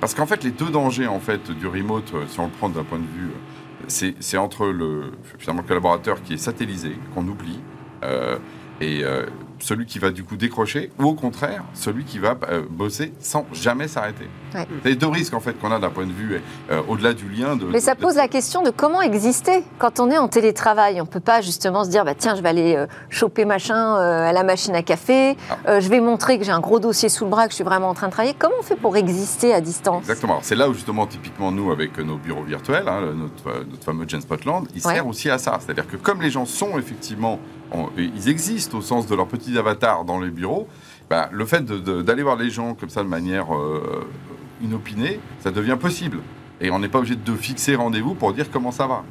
[0.00, 2.70] parce qu'en fait, les deux dangers en fait du remote, euh, si on le prend
[2.70, 7.26] d'un point de vue, euh, c'est entre le, finalement, le collaborateur qui est satellisé, qu'on
[7.28, 7.60] oublie,
[8.80, 9.04] et
[9.60, 13.46] celui qui va du coup décrocher, ou au contraire, celui qui va euh, bosser sans
[13.52, 14.28] jamais s'arrêter.
[14.52, 16.40] C'est les deux risques en fait qu'on a d'un point de vue
[16.70, 17.56] euh, au-delà du lien.
[17.56, 21.00] De, Mais ça pose la question de comment exister quand on est en télétravail.
[21.00, 24.42] On peut pas justement se dire bah tiens je vais aller choper machin à la
[24.42, 25.80] machine à café, ah.
[25.80, 27.88] je vais montrer que j'ai un gros dossier sous le bras que je suis vraiment
[27.88, 28.34] en train de travailler.
[28.38, 30.00] Comment on fait pour exister à distance?
[30.02, 30.38] Exactement.
[30.42, 34.20] C'est là où justement typiquement nous avec nos bureaux virtuels, hein, notre, notre, fameux Gen
[34.20, 35.58] Spotland, il sert aussi à ça.
[35.60, 37.38] C'est-à-dire que comme les gens sont effectivement
[37.96, 40.68] ils existent au sens de leurs petits avatars dans les bureaux,
[41.10, 44.06] bah, le fait d'aller voir les gens comme ça de manière euh,
[44.62, 46.18] inopinée, ça devient possible.
[46.60, 49.04] Et on n'est pas obligé de fixer rendez-vous pour dire comment ça va,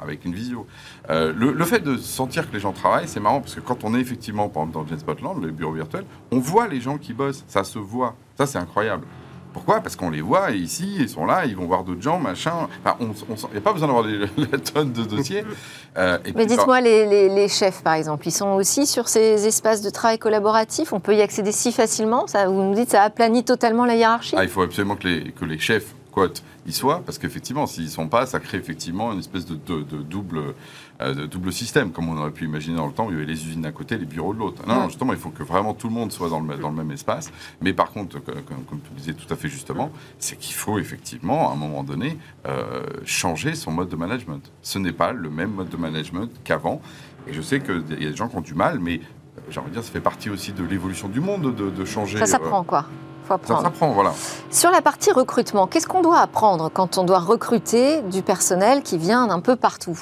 [0.00, 0.66] avec une visio.
[1.10, 3.94] Euh, le, fait de sentir que les gens travaillent, c'est marrant, parce que quand on
[3.94, 7.44] est effectivement, par exemple, dans Spotland, le bureau virtuel, on voit les gens qui bossent,
[7.48, 8.14] ça se voit.
[8.38, 9.04] Ça, c'est incroyable.
[9.52, 9.80] Pourquoi?
[9.80, 12.68] Parce qu'on les voit ici, ils sont là, ils vont voir d'autres gens, machin.
[12.84, 14.06] Enfin, il n'y a pas besoin d'avoir
[14.52, 15.44] la tonne de dossiers.
[15.98, 20.18] Euh, Mais dites-moi, les, chefs, par exemple, ils sont aussi sur ces espaces de travail
[20.18, 20.94] collaboratifs?
[20.94, 22.26] On peut y accéder si facilement?
[22.26, 24.34] Ça, Vous nous dites ça aplanit totalement la hiérarchie?
[24.38, 27.86] Ah, Il faut absolument que les, que les chefs quote y soient, parce qu'effectivement, s'ils
[27.86, 30.54] ne sont pas, ça crée effectivement une espèce de, double,
[31.00, 33.16] euh, de double système, comme on aurait pu imaginer dans le temps, où il y
[33.16, 34.62] avait les usines d'un côté, les bureaux de l'autre.
[34.68, 36.92] Non, justement, il faut que vraiment tout le monde soit dans le, dans le même
[36.92, 37.32] espace.
[37.60, 41.54] Mais par contre, comme, tu disais tout à fait justement, c'est qu'il faut effectivement, à
[41.54, 44.52] un moment donné, euh, changer son mode de management.
[44.62, 46.80] Ce n'est pas le même mode de management qu'avant.
[47.26, 49.58] Et je sais qu'il y a des gens qui ont du mal, mais euh, j'ai
[49.58, 52.18] envie de dire, ça fait partie aussi de l'évolution du monde de, de changer.
[52.18, 52.86] Ça s'apprend, quoi
[53.26, 53.60] faut apprendre.
[53.60, 54.12] Ça s'apprend, voilà.
[54.50, 58.98] Sur la partie recrutement, qu'est-ce qu'on doit apprendre quand on doit recruter du personnel qui
[58.98, 59.98] vient d'un peu partout?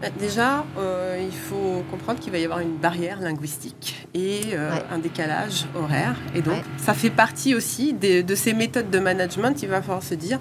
[0.00, 4.70] Bah, Déjà, euh, il faut comprendre qu'il va y avoir une barrière linguistique et euh,
[4.92, 6.14] un décalage horaire.
[6.34, 9.60] Et donc, ça fait partie aussi de ces méthodes de management.
[9.62, 10.38] Il va falloir se dire,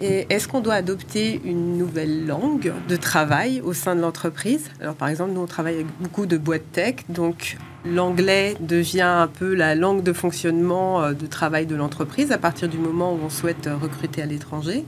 [0.00, 4.70] est-ce qu'on doit adopter une nouvelle langue de travail au sein de l'entreprise?
[4.80, 9.28] Alors, par exemple, nous, on travaille avec beaucoup de boîtes tech, donc l'anglais devient un
[9.28, 13.18] peu la langue de fonctionnement euh, de travail de l'entreprise à partir du moment où
[13.24, 14.84] on souhaite recruter à l'étranger.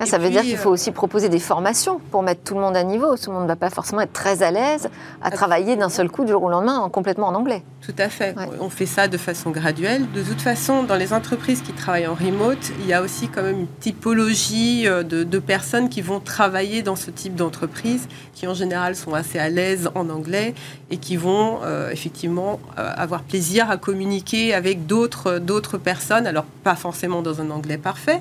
[0.00, 2.60] Ah, ça veut dire qu'il faut euh, aussi proposer des formations pour mettre tout le
[2.60, 3.16] monde à niveau.
[3.16, 4.88] Tout le monde ne va pas forcément être très à l'aise
[5.22, 7.62] à travailler d'un seul coup du jour au lendemain complètement en anglais.
[7.82, 8.34] Tout à fait.
[8.60, 10.10] On fait ça de façon graduelle.
[10.12, 13.42] De toute façon, dans les entreprises qui travaillent en remote, il y a aussi quand
[13.42, 18.54] même une typologie euh, de, personnes qui vont travailler dans ce type d'entreprise, qui en
[18.54, 20.54] général sont assez à l'aise en anglais
[20.90, 26.26] et qui vont euh, effectivement avoir plaisir à communiquer avec d'autres personnes.
[26.26, 28.20] Alors pas forcément dans un anglais parfait,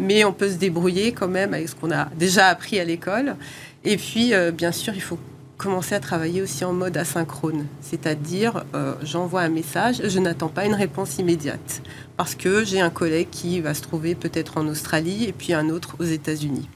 [0.00, 3.36] mais on peut se débrouiller quand même avec ce qu'on a déjà appris à l'école.
[3.84, 5.18] Et puis, euh, bien sûr, il faut
[5.62, 10.64] commencer à travailler aussi en mode asynchrone, c'est-à-dire euh, j'envoie un message, je n'attends pas
[10.64, 11.82] une réponse immédiate,
[12.16, 15.68] parce que j'ai un collègue qui va se trouver peut-être en Australie et puis un
[15.68, 16.68] autre aux États-Unis.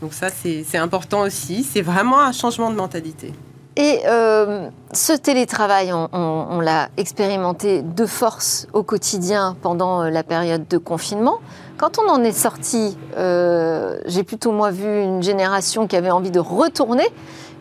[0.00, 3.32] Donc ça, c'est important aussi, c'est vraiment un changement de mentalité.
[3.76, 10.78] Et euh, ce télétravail, on l'a expérimenté de force au quotidien pendant la période de
[10.78, 11.40] confinement.
[11.78, 16.32] Quand on en est sorti, euh, j'ai plutôt moi vu une génération qui avait envie
[16.32, 17.06] de retourner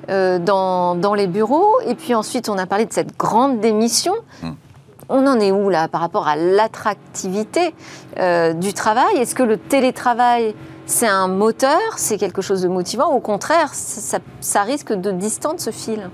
[0.09, 1.79] euh, dans, les bureaux.
[1.85, 4.15] Et puis ensuite, on a parlé de cette grande démission.
[4.43, 4.55] Hum.
[5.09, 7.75] On en est où là par rapport à l'attractivité
[8.17, 9.17] euh, du travail?
[9.17, 10.55] Est-ce que le télétravail,
[10.87, 13.13] c'est un moteur C'est quelque chose de motivant?
[13.13, 16.09] Au contraire, ça, risque de distendre ce fil?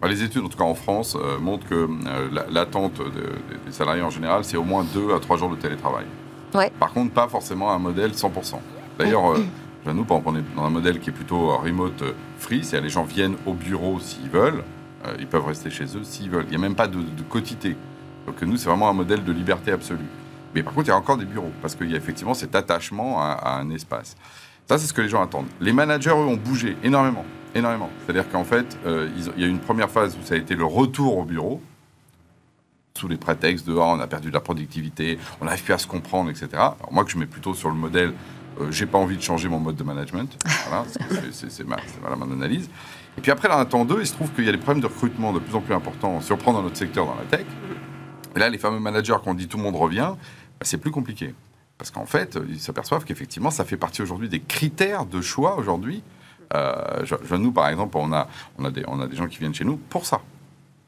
[0.00, 1.88] Bah, les études, en tout cas en France, montrent que
[2.50, 3.02] l'attente
[3.66, 6.06] des salariés en général, c'est au moins deux à trois jours de télétravail.
[6.78, 8.58] Par contre, pas forcément un modèle 100%.
[8.98, 12.62] D'ailleurs, euh, nous, on est dans un modèle qui est plutôt euh, remote euh, free,
[12.62, 14.62] c'est-à-dire les gens viennent au bureau s'ils veulent,
[15.18, 16.44] ils peuvent rester chez eux s'ils veulent.
[16.44, 17.76] Il n'y a même pas de, quotité.
[18.26, 20.06] Donc nous, c'est vraiment un modèle de liberté absolue.
[20.54, 22.54] Mais par contre, il y a encore des bureaux, parce qu'il y a effectivement cet
[22.54, 24.16] attachement à, un espace.
[24.68, 25.48] Ça, c'est ce que les gens attendent.
[25.60, 27.24] Les managers, eux, ont bougé énormément.
[27.52, 27.90] Énormément.
[28.04, 31.18] C'est-à-dire qu'en fait, il y a une première phase où ça a été le retour
[31.18, 31.60] au bureau,
[32.96, 35.78] sous les prétextes de ah, on a perdu de la productivité, on n'arrive plus à
[35.78, 36.48] se comprendre, etc.
[36.54, 38.12] Alors moi que je mets plutôt sur le modèle
[38.60, 40.36] euh, j'ai pas envie de changer mon mode de management.
[41.32, 41.76] C'est ma,
[42.16, 42.68] mon analyse.
[43.16, 44.80] Et puis après, là, un temps 2, il se trouve qu'il y a des problèmes
[44.80, 47.24] de recrutement de plus en plus importants, si on prend dans notre secteur, dans la
[47.24, 47.46] tech.
[48.34, 51.34] Et là, les fameux managers qu'on dit tout le monde revient, bah, c'est plus compliqué.
[51.78, 56.02] Parce qu'en fait, ils s'aperçoivent qu'effectivement, ça fait partie aujourd'hui des critères de choix aujourd'hui.
[56.54, 58.28] Euh, je, nous, par exemple, on a,
[58.58, 60.20] on, a des, on a des gens qui viennent chez nous pour ça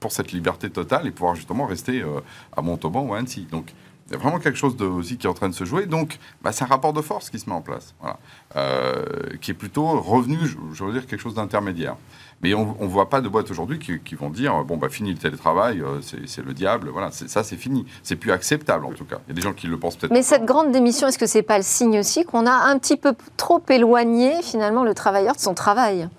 [0.05, 2.21] pour cette liberté totale et pouvoir justement rester euh,
[2.55, 3.49] à Montauban ou à Annecy.
[3.51, 3.73] Donc,
[4.07, 5.87] il y a vraiment quelque chose de, aussi qui est en train de se jouer.
[5.87, 7.95] Donc, bah, c'est un rapport de force qui se met en place,
[8.55, 9.03] euh,
[9.41, 11.97] qui est plutôt revenu, je, veux dire, quelque chose d'intermédiaire.
[12.43, 15.17] Mais on ne voit pas de boîtes aujourd'hui qui, vont dire bon, bah, fini le
[15.17, 16.91] télétravail, euh, c'est le diable.
[16.91, 17.87] Voilà, ça, c'est fini.
[18.03, 19.21] C'est plus acceptable, en tout cas.
[19.27, 20.13] Il y a des gens qui le pensent peut-être.
[20.13, 22.99] Mais cette grande démission, est-ce que c'est pas le signe aussi qu'on a un petit
[22.99, 26.11] peu trop éloigné, finalement, le travailleur de son travail?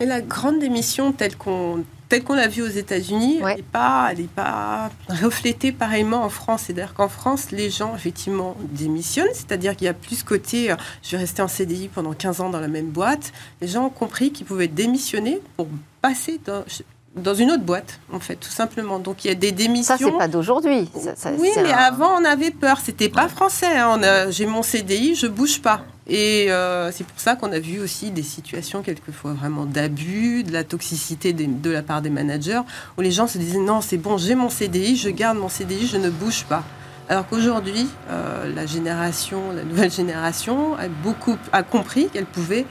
[0.00, 4.12] Et la grande démission telle qu'on telle qu'on l'a vu aux États-Unis, elle n'est pas,
[4.34, 6.64] pas reflétée pareillement en France.
[6.66, 9.32] C'est-à-dire qu'en France, les gens, effectivement, démissionnent.
[9.32, 12.50] C'est-à-dire qu'il y a plus côté, euh, je vais rester en CDI pendant 15 ans
[12.50, 13.32] dans la même boîte.
[13.60, 15.68] Les gens ont compris qu'ils pouvaient démissionner pour
[16.02, 16.64] passer dans,
[17.16, 18.98] dans une autre boîte, en fait, tout simplement.
[18.98, 19.96] Donc il y a des démissions.
[19.96, 20.88] Ça, c'est pas d'aujourd'hui.
[21.38, 22.78] Oui, mais avant, on avait peur.
[22.80, 23.78] C'était pas français.
[23.78, 24.30] Hein.
[24.30, 25.82] J'ai mon CDI, je bouge pas.
[26.06, 30.52] Et euh, c'est pour ça qu'on a vu aussi des situations quelquefois vraiment d'abus, de
[30.52, 32.62] la toxicité de la part des managers,
[32.98, 35.86] où les gens se disaient non, c'est bon, j'ai mon CDI, je garde mon CDI,
[35.86, 36.64] je ne bouge pas.
[37.08, 42.66] Alors qu'aujourd'hui, euh, la génération, la nouvelle génération, a beaucoup a compris qu'elle pouvait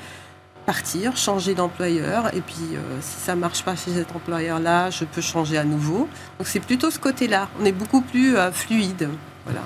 [0.70, 5.22] partir, changer d'employeur, et puis euh, si ça marche pas chez cet employeur-là, je peux
[5.22, 6.08] changer à nouveau.
[6.38, 7.50] Donc c'est plutôt ce côté-là.
[7.60, 9.10] On est beaucoup plus fluide.
[9.46, 9.62] Voilà.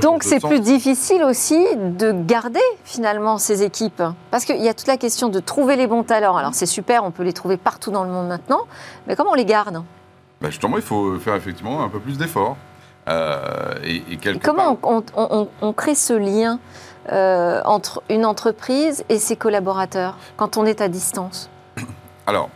[0.00, 4.04] Donc c'est plus difficile aussi de garder finalement ces équipes.
[4.30, 6.36] Parce qu'il y a toute la question de trouver les bons talents.
[6.36, 8.66] Alors c'est super, on peut les trouver partout dans le monde maintenant,
[9.08, 9.82] mais comment on les garde?
[10.40, 12.56] Bah Justement, il faut faire effectivement un peu plus d'efforts.
[13.08, 14.02] Euh, et,
[14.42, 16.60] comment on, crée ce lien?
[17.12, 21.50] Euh, entre une entreprise et ses collaborateurs quand on est à distance?
[22.26, 22.50] Alors,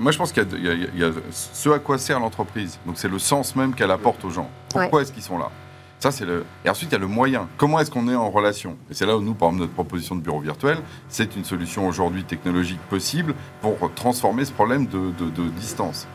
[0.00, 2.78] moi, je pense qu'il y, y, a ce à quoi sert l'entreprise.
[2.86, 4.48] Donc, c'est le sens même qu'elle apporte aux gens.
[4.70, 5.50] Pourquoi est-ce qu'ils sont là?
[5.98, 6.44] Ça, c'est le...
[6.64, 7.48] Et ensuite, il y a le moyen.
[7.56, 8.76] Comment est-ce qu'on est en relation?
[8.90, 10.78] Et c'est là où nous, par exemple, notre proposition de bureau virtuel,
[11.08, 16.06] c'est une solution aujourd'hui technologique possible pour transformer ce problème de, distance.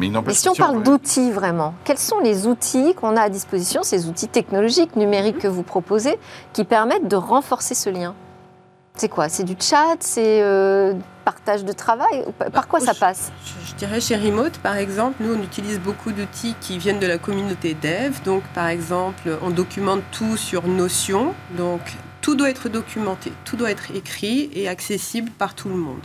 [0.00, 3.82] Mais, Mais, si on parle d'outils vraiment, quels sont les outils qu'on a à disposition,
[3.82, 6.18] ces outils technologiques, numériques que vous proposez,
[6.54, 8.14] qui permettent de renforcer ce lien?
[8.96, 9.28] C'est quoi?
[9.28, 9.96] C'est du chat?
[10.00, 12.24] C'est euh, partage de travail?
[12.52, 13.30] Par quoi ça passe?
[13.66, 17.18] je, dirais chez Remote, par exemple, nous, on utilise beaucoup d'outils qui viennent de la
[17.18, 18.20] communauté dev.
[18.24, 21.34] Donc, par exemple, on documente tout sur Notion.
[21.56, 21.80] Donc,
[22.20, 26.00] tout doit être documenté, tout doit être écrit et accessible par tout le monde.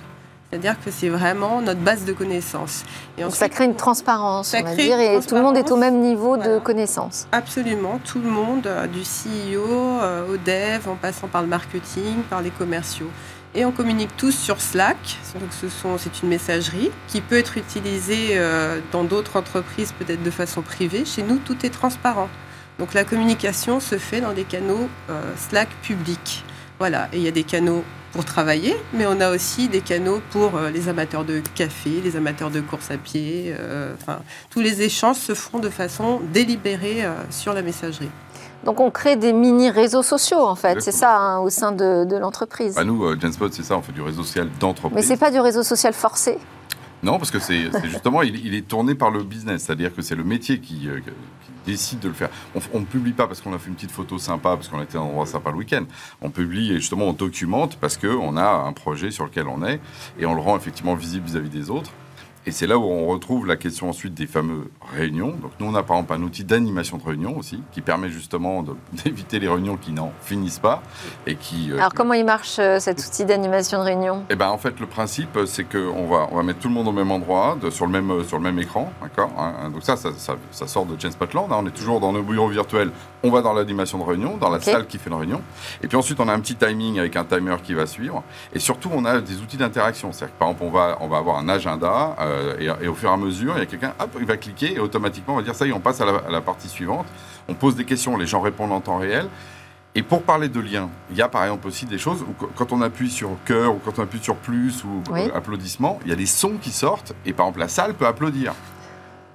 [0.50, 2.84] C'est-à-dire que c'est vraiment notre base de connaissances.
[3.18, 5.76] Et Donc ça crée une transparence, on va dire, et tout le monde est au
[5.76, 7.28] même niveau de connaissances.
[7.32, 9.68] Absolument, tout le monde, euh, du CEO
[10.02, 13.10] euh, au dev, en passant par le marketing, par les commerciaux.
[13.56, 15.18] Et on communique tous sur Slack.
[15.40, 20.22] Donc ce sont, c'est une messagerie qui peut être utilisée euh, dans d'autres entreprises, peut-être
[20.22, 21.06] de façon privée.
[21.06, 22.30] Chez nous, tout est transparent.
[22.80, 24.90] Donc la communication se fait dans des canaux
[25.38, 26.44] Slack publics.
[26.78, 30.22] Voilà, et il y a des canaux pour travailler, mais on a aussi des canaux
[30.32, 33.54] pour euh, les amateurs de café, les amateurs de course à pied.
[33.60, 38.10] Euh, enfin, tous les échanges se font de façon délibérée euh, sur la messagerie.
[38.64, 42.16] Donc on crée des mini réseaux sociaux en fait, c'est ça hein, au sein de,
[42.18, 42.76] l'entreprise.
[42.76, 44.96] Bah nous, Genspot, c'est ça, on fait du réseau social d'entreprise.
[44.96, 46.38] Mais c'est pas du réseau social forcé.
[47.04, 50.24] Non, parce que c'est justement, il, est tourné par le business, c'est-à-dire que c'est le
[50.24, 50.90] métier qui,
[51.66, 52.30] décide de le faire.
[52.74, 54.94] On ne publie pas parce qu'on a fait une petite photo sympa, parce qu'on était
[54.94, 55.86] dans un endroit sympa le week-end.
[56.22, 59.80] On publie et justement on documente parce qu'on a un projet sur lequel on est
[60.20, 61.92] et on le rend effectivement visible vis à -vis des autres.
[62.48, 65.30] Et c'est là où on retrouve la question ensuite des fameux réunions.
[65.30, 68.64] Donc nous, on a par exemple un outil d'animation de réunion aussi, qui permet justement
[69.04, 70.84] d'éviter les réunions qui n'en finissent pas.
[71.26, 74.24] Et qui, euh, Alors comment il marche euh, cet outil d'animation de réunion?
[74.30, 76.88] Eh ben en fait, le principe, c'est qu'on va, on va mettre tout le monde
[76.88, 78.92] au même endroit, de, sur, le même, sur le même écran.
[79.02, 79.72] D'accord hein.
[79.72, 80.12] Donc ça ça,
[80.52, 81.52] ça, sort de Spotland.
[81.52, 81.58] Hein.
[81.60, 82.92] On est toujours dans nos bureaux virtuels.
[83.26, 85.42] On va dans l'animation de réunion, dans la salle qui fait la réunion.
[85.82, 88.22] Et puis ensuite, on a un petit timing avec un timer qui va suivre.
[88.54, 90.12] Et surtout, on a des outils d'interaction.
[90.12, 92.16] C'est-à-dire que par exemple, on va, on va avoir un agenda.
[92.20, 94.76] Euh, et, au fur et à mesure, il y a quelqu'un, hop, il va cliquer
[94.76, 97.08] et automatiquement, on va dire ça y est, on passe à la, partie suivante.
[97.48, 99.28] On pose des questions, les gens répondent en temps réel.
[99.96, 102.74] Et pour parler de lien, il y a par exemple aussi des choses où quand
[102.74, 105.02] on appuie sur cœur ou quand on appuie sur plus ou
[105.34, 108.54] applaudissement, il y a des sons qui sortent et par exemple la salle peut applaudir.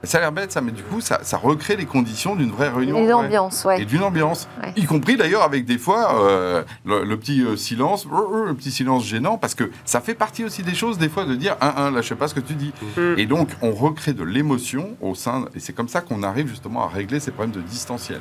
[0.03, 2.99] Ça a l'air bête, ça, mais du coup, ça, recrée les conditions d'une vraie réunion.
[3.03, 3.83] Une ambiance, ouais.
[3.83, 4.49] Et d'une ambiance.
[4.77, 9.37] Y compris d'ailleurs avec des fois euh, le, petit euh, silence, le petit silence gênant,
[9.37, 12.01] parce que ça fait partie aussi des choses, des fois, de dire, un, un, là,
[12.01, 12.73] je sais pas ce que tu dis.
[12.97, 13.19] Mm.
[13.19, 16.85] Et donc, on recrée de l'émotion au sein, et c'est comme ça qu'on arrive justement
[16.85, 18.21] à régler ces problèmes de distanciel.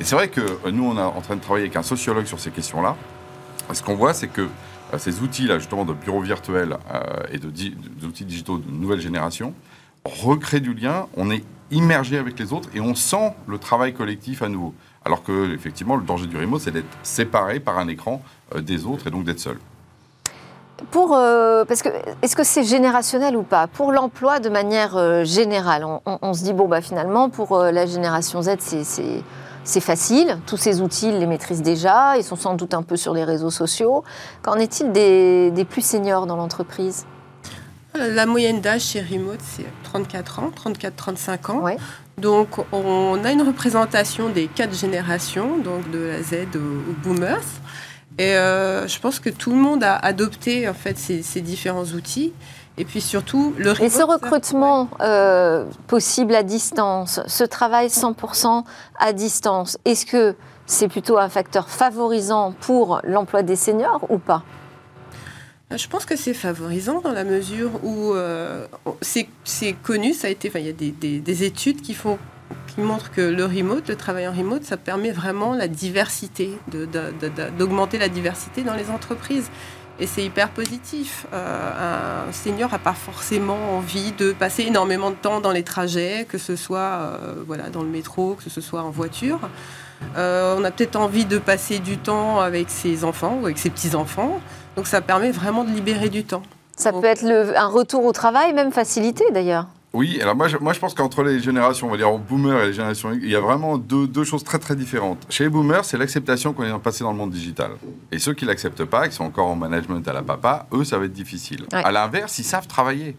[0.00, 2.26] Et c'est vrai que euh, nous, on est en train de travailler avec un sociologue
[2.26, 2.96] sur ces questions-là.
[3.72, 4.48] Ce qu'on voit, c'est que
[4.98, 6.76] ces outils-là, justement, de bureaux virtuels
[7.30, 9.54] et d'outils digitaux de nouvelle génération,
[10.04, 14.42] recrée du lien, on est immergé avec les autres et on sent le travail collectif
[14.42, 14.74] à nouveau.
[15.04, 18.22] Alors que, effectivement, le danger du remote, c'est d'être séparé par un écran
[18.54, 19.58] euh, des autres et donc d'être seul.
[20.90, 21.90] Pour, euh, parce que
[22.22, 23.66] est-ce que c'est générationnel ou pas?
[23.66, 28.40] Pour l'emploi de manière euh, générale, on, se dit bon bah finalement pour la génération
[28.40, 28.56] Z
[29.62, 32.96] c'est facile, tous ces outils ils les maîtrisent déjà, ils sont sans doute un peu
[32.96, 34.04] sur les réseaux sociaux.
[34.40, 37.04] Qu'en est-il des plus seniors dans l'entreprise?
[37.94, 41.64] La moyenne d'âge chez Remote, c'est 34 ans, 34-35 ans.
[42.18, 47.40] Donc, on a une représentation des quatre générations, donc de la Z aux, boomers.
[48.18, 52.32] Et euh, je pense que tout le monde a adopté en fait ces, différents outils.
[52.76, 58.64] Et puis surtout, le Et ce recrutement euh, possible à distance, ce travail 100%
[58.98, 60.34] à distance, est-ce que
[60.66, 64.44] c'est plutôt un facteur favorisant pour l'emploi des seniors ou pas?
[65.76, 68.66] Je pense que c'est favorisant dans la mesure où euh,
[69.02, 69.28] c'est
[69.82, 72.18] connu, ça a été, il y a des, des, études qui font
[72.74, 76.50] qui montrent que le remote, le travail en remote, ça permet vraiment la diversité,
[77.58, 79.50] d'augmenter la diversité dans les entreprises.
[80.00, 81.26] Et c'est hyper positif.
[81.32, 86.26] Euh, un senior n'a pas forcément envie de passer énormément de temps dans les trajets,
[86.26, 89.40] que ce soit euh, dans le métro, que ce soit en voiture.
[90.16, 93.68] Euh, on a peut-être envie de passer du temps avec ses enfants ou avec ses
[93.68, 94.40] petits-enfants.
[94.76, 96.42] Donc ça permet vraiment de libérer du temps.
[96.76, 99.66] Ça peut être un retour au travail, même facilité d'ailleurs.
[99.92, 102.66] Oui, alors moi je, moi je pense qu'entre les générations, on va dire boomers et
[102.68, 105.26] les générations il y a vraiment deux, deux choses très très différentes.
[105.28, 107.72] Chez les boomers, c'est l'acceptation qu'on est passé dans le monde digital.
[108.12, 110.96] Et ceux qui l'acceptent pas, qui sont encore en management à la papa, eux, ça
[110.96, 111.66] va être difficile.
[111.72, 113.16] À l'inverse, ils savent travailler.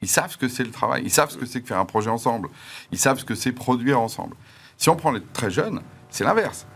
[0.00, 1.02] Ils savent ce que c'est le travail.
[1.04, 2.48] Ils savent ce que c'est que faire un projet ensemble.
[2.90, 4.34] Ils savent ce que c'est produire ensemble.
[4.78, 6.66] Si on prend les très jeunes, c'est l'inverse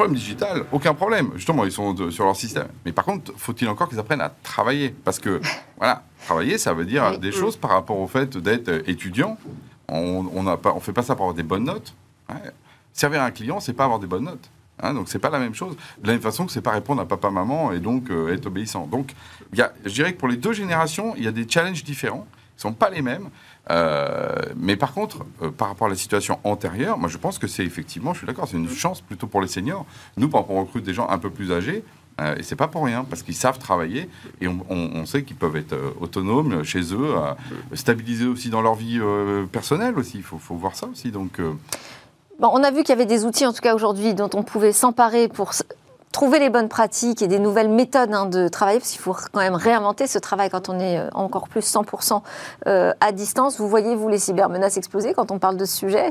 [0.00, 1.32] problème digital, aucun problème.
[1.36, 2.68] Justement, ils sont sur leur système.
[2.86, 4.94] Mais par contre, faut-il encore qu'ils apprennent à travailler?
[5.04, 5.40] Parce que,
[5.76, 9.36] voilà, travailler, ça veut dire des choses par rapport au fait d'être étudiant.
[9.88, 11.94] On ne on fait pas ça pour avoir des bonnes notes.
[12.94, 14.50] Servir un client, c'est pas avoir des bonnes notes.
[14.82, 15.76] Hein, donc c'est pas la même chose.
[16.00, 18.46] De la même façon que c'est pas répondre à papa maman et donc euh, être
[18.46, 18.86] obéissant.
[18.86, 19.12] Donc
[19.52, 22.26] y a, je dirais que pour les deux générations, il y a des challenges différents.
[22.56, 23.28] Ils sont pas les mêmes.
[23.70, 27.46] Euh, mais par contre, euh, par rapport à la situation antérieure, moi je pense que
[27.46, 29.86] c'est effectivement, je suis d'accord, c'est une chance plutôt pour les seniors.
[30.16, 31.84] Nous, par on recrute des gens un peu plus âgés.
[32.20, 35.56] Euh, et c'est pas pour rien, parce qu'ils savent travailler et on, sait qu'ils peuvent
[35.56, 37.14] être autonomes chez eux,
[37.72, 39.00] stabilisés aussi dans leur vie
[39.52, 40.18] personnelle aussi.
[40.18, 41.12] Il faut, voir ça aussi.
[41.12, 41.40] Donc,
[42.40, 44.72] on a vu qu'il y avait des outils, en tout cas aujourd'hui, dont on pouvait
[44.72, 45.52] s'emparer pour
[46.12, 49.40] trouver les bonnes pratiques et des nouvelles méthodes hein, de travail, parce qu'il faut quand
[49.40, 52.22] même réinventer ce travail quand on est euh, encore plus 100%
[52.66, 53.58] euh, à distance.
[53.58, 56.10] Vous voyez, vous, les cybermenaces exploser quand on parle de ce sujet?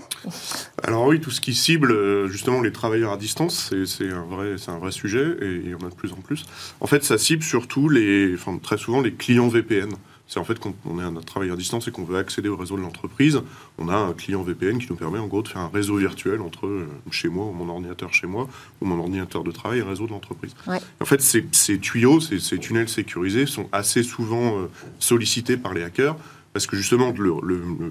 [0.84, 4.56] Alors oui, tout ce qui cible euh, justement les travailleurs à distance, c'est un, vrai,
[4.68, 6.46] un vrai sujet et il y en a de plus en plus.
[6.80, 9.90] En fait, ça cible surtout les, très souvent les clients VPN.
[10.30, 12.56] C'est en fait quand on est un travailleur à distance et qu'on veut accéder au
[12.56, 13.42] réseau de l'entreprise,
[13.80, 16.40] on a un client VPN qui nous permet en gros de faire un réseau virtuel
[16.42, 18.48] entre euh, chez moi, ou mon ordinateur chez moi,
[18.80, 20.56] ou mon ordinateur de travail et le réseau de l'entreprise.
[21.02, 25.74] En fait, ces, ces tuyaux, ces, ces, tunnels sécurisés sont assez souvent euh, sollicités par
[25.74, 26.16] les hackers
[26.54, 27.14] parce que justement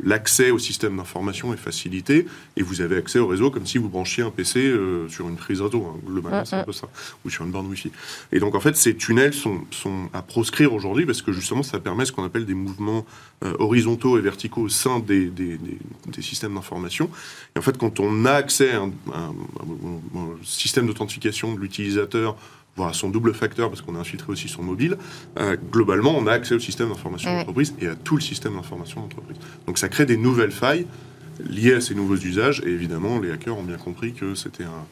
[0.05, 3.89] l'accès au système d'information est facilité et vous avez accès au réseau comme si vous
[3.89, 6.89] branchiez un PC euh, sur une prise réseau, hein, globalement c'est un peu ça,
[7.25, 7.93] ou sur une borne Wi-Fi.
[8.33, 11.79] Et donc en fait ces tunnels sont, sont à proscrire aujourd'hui parce que justement ça
[11.79, 13.07] permet ce qu'on appelle des mouvements
[13.45, 17.09] euh, horizontaux et verticaux au sein des, des, des, systèmes d'information.
[17.55, 19.35] Et en fait quand on a accès à un, un
[20.43, 22.37] système d'authentification de l'utilisateur
[22.87, 24.97] à son double facteur, parce qu'on a infiltré aussi son mobile,
[25.39, 29.01] euh, globalement, on a accès au système d'information d'entreprise et à tout le système d'information
[29.01, 29.39] d'entreprise.
[29.67, 30.87] Donc ça crée des nouvelles failles
[31.49, 34.85] liées à ces nouveaux usages, et évidemment, les hackers ont bien compris que c'était un,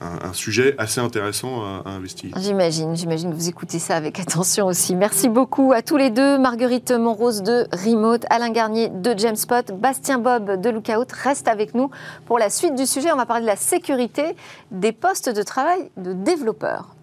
[0.00, 2.34] un, sujet assez intéressant à, investiguer.
[2.40, 4.94] J'imagine, j'imagine que vous écoutez ça avec attention aussi.
[4.94, 10.18] Merci beaucoup à tous les deux, Marguerite Monrose de Remote, Alain Garnier de Jamespot, Bastien
[10.18, 11.06] Bob de Lookout.
[11.12, 11.90] Reste avec nous
[12.26, 13.12] pour la suite du sujet.
[13.12, 14.36] On va parler de la sécurité
[14.70, 16.95] des postes de travail de développeurs.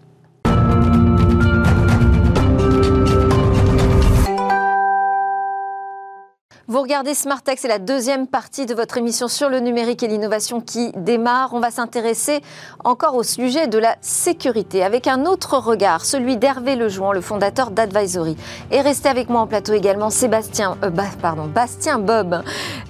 [6.69, 10.62] Vous regardez Smartech, c'est la deuxième partie de votre émission sur le numérique et l'innovation
[10.62, 11.49] qui démarre.
[11.54, 12.41] On va s'intéresser
[12.86, 17.69] encore au sujet de la sécurité avec un autre regard, celui d'Hervé Lejouan, le fondateur
[17.69, 18.38] d'Advisory.
[18.71, 20.89] Et restez avec moi en plateau également Sébastien, euh,
[21.21, 22.41] pardon, Bastien Bob,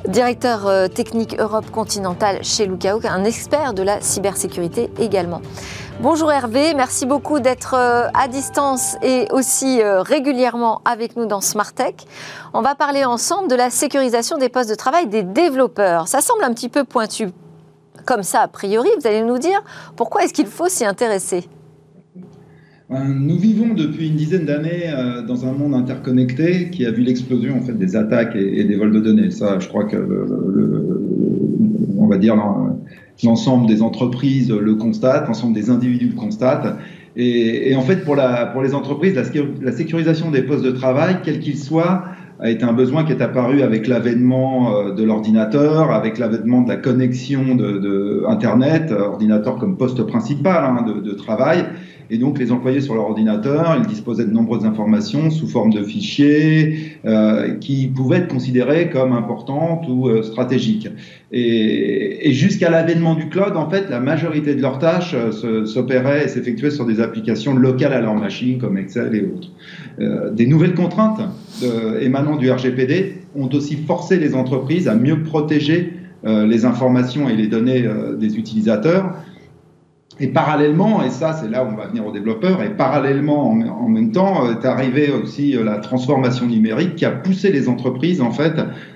[0.07, 5.41] directeur euh, technique Europe continentale chez Lookout, un expert de la cybersécurité également.
[6.03, 11.39] Bonjour Hervé, merci beaucoup d'être euh, à distance et aussi euh, régulièrement avec nous dans
[11.39, 12.05] Smartech.
[12.53, 16.09] On va parler ensemble de la sécurisation des postes de travail des développeurs.
[16.09, 17.29] Ça semble un petit peu pointu
[18.05, 18.89] comme ça a priori.
[18.99, 19.63] Vous allez nous dire
[19.95, 21.47] pourquoi est-ce qu'il faut s'y intéresser
[23.08, 27.58] nous vivons depuis une dizaine d'années euh, dans un monde interconnecté qui a vu l'explosion
[27.58, 29.32] en fait des attaques et, des vols de données.
[29.32, 29.97] Ça, je crois que
[31.97, 32.36] on va dire
[33.23, 36.77] l'ensemble des entreprises le constatent, l'ensemble des individus le constatent.
[37.15, 39.15] Et, en fait, pour, les entreprises,
[39.62, 42.06] la, sécurisation des postes de travail, quels qu'ils soient,
[42.39, 46.69] a été un besoin qui est apparu avec l'avènement euh, de l'ordinateur, avec l'avènement de
[46.69, 51.65] la connexion de, Internet, ordinateur comme poste principal hein, de, travail.
[52.09, 55.84] Et donc, les employés sur leur ordinateur, ils disposaient de nombreuses informations sous forme de
[55.84, 60.89] fichiers euh, qui pouvaient être considérées comme importantes ou euh, stratégiques.
[61.32, 66.28] Et, jusqu'à l'avènement du cloud, en fait, la majorité de leurs tâches euh, s'opéraient et
[66.28, 69.49] s'effectuaient sur des applications locales à leur machine, comme Excel et autres.
[69.99, 71.21] Euh, des nouvelles contraintes
[72.01, 75.93] émanant du RGPD ont aussi forcé les entreprises à mieux protéger
[76.25, 79.13] les informations et les données des utilisateurs.
[80.20, 83.89] Et parallèlement, et ça c'est là où on va venir aux développeurs, et parallèlement en,
[83.89, 88.53] même temps est arrivée aussi la transformation numérique qui a poussé les entreprises en fait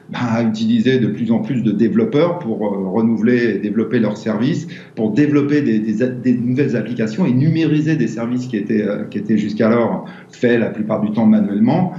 [0.10, 4.16] bah, à utiliser de plus en plus de développeurs pour euh, renouveler et développer leurs
[4.16, 9.38] services, pour développer des, nouvelles applications et numériser des services qui étaient, euh, qui étaient
[9.38, 11.94] jusqu'alors faits la plupart du temps manuellement.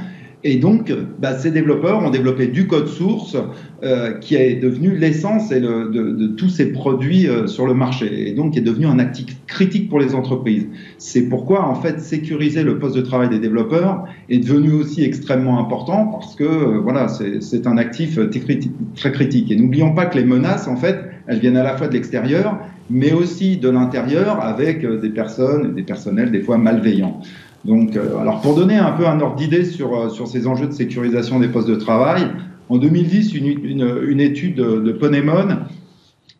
[0.44, 3.36] Et donc, bah, ces développeurs ont développé du code source
[3.82, 8.32] euh, qui est devenu l'essence de, de, tous ces produits euh, sur le marché et
[8.32, 10.66] donc est devenu un actif critique pour les entreprises.
[10.98, 15.58] C'est pourquoi, en fait, sécuriser le poste de travail des développeurs est devenu aussi extrêmement
[15.58, 18.18] important parce que, euh, voilà, c'est un actif
[18.94, 19.50] très critique.
[19.50, 22.58] Et n'oublions pas que les menaces, en fait, elles viennent à la fois de l'extérieur,
[22.90, 27.20] mais aussi de l'intérieur avec des personnes, des personnels des fois malveillants.
[27.64, 30.66] Donc, euh, alors pour donner un peu un ordre d'idée sur, euh, sur ces enjeux
[30.66, 32.22] de sécurisation des postes de travail,
[32.68, 35.56] en 2010, une, une, étude de, Ponemon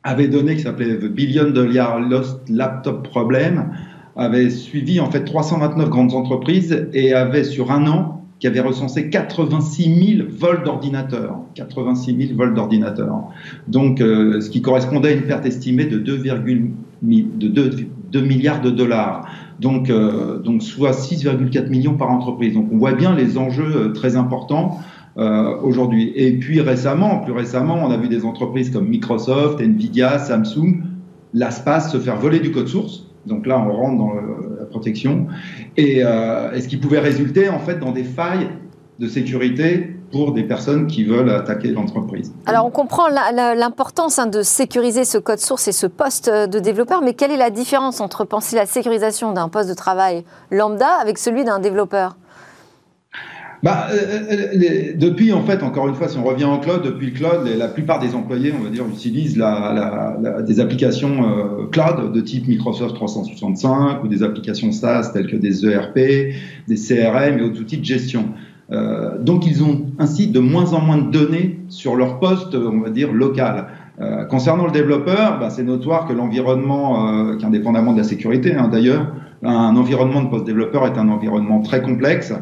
[0.05, 3.71] avait donné, qui s'appelait The Billion Dollar Lost Laptop Problem,
[4.15, 9.11] avait suivi en fait 329 grandes entreprises et avait sur un an qui avait recensé
[9.11, 11.39] 86 000 vols d'ordinateurs.
[11.55, 13.25] 86 000 vols d'ordinateurs.
[13.67, 16.19] Donc, euh, ce qui correspondait à une perte estimée de 2,
[17.03, 17.71] de 2,
[18.13, 19.27] 2 milliards de dollars
[19.59, 22.55] donc, euh, donc soit 6,4 millions par entreprise.
[22.55, 24.79] Donc on voit bien les enjeux euh, très importants
[25.17, 26.13] euh, aujourd'hui.
[26.15, 30.83] Et puis récemment, plus récemment, on a vu des entreprises comme Microsoft, Nvidia, Samsung,
[31.35, 33.07] l'ASPAS se faire voler du code source.
[33.27, 34.13] Donc là, on rentre dans
[34.59, 35.27] la protection.
[35.77, 38.49] Et ce qui pouvait résulter en fait dans des failles
[38.99, 42.33] de sécurité pour des personnes qui veulent attaquer l'entreprise.
[42.47, 47.03] Alors on comprend l'importance hein, de sécuriser ce code source et ce poste de développeur,
[47.03, 51.19] mais quelle est la différence entre penser la sécurisation d'un poste de travail lambda avec
[51.19, 52.17] celui d'un développeur?
[53.63, 53.97] Bah, euh,
[54.31, 57.47] euh, depuis, en fait, encore une fois, si on revient en cloud, depuis le cloud,
[57.47, 62.21] la plupart des employés, on va dire, utilisent la, la, des applications euh, cloud de
[62.21, 65.97] type Microsoft 365 ou des applications SaaS telles que des ERP,
[66.69, 68.27] des CRM et autres outils de gestion.
[68.71, 72.81] Euh, donc ils ont ainsi de moins en moins de données sur leur poste, on
[72.81, 73.69] va dire, local.
[74.01, 78.69] Euh, concernant le développeur, bah, c'est notoire que l'environnement, euh, qu'indépendamment de la sécurité hein,
[78.69, 79.13] d'ailleurs,
[79.43, 82.33] un environnement de poste développeur est un environnement très complexe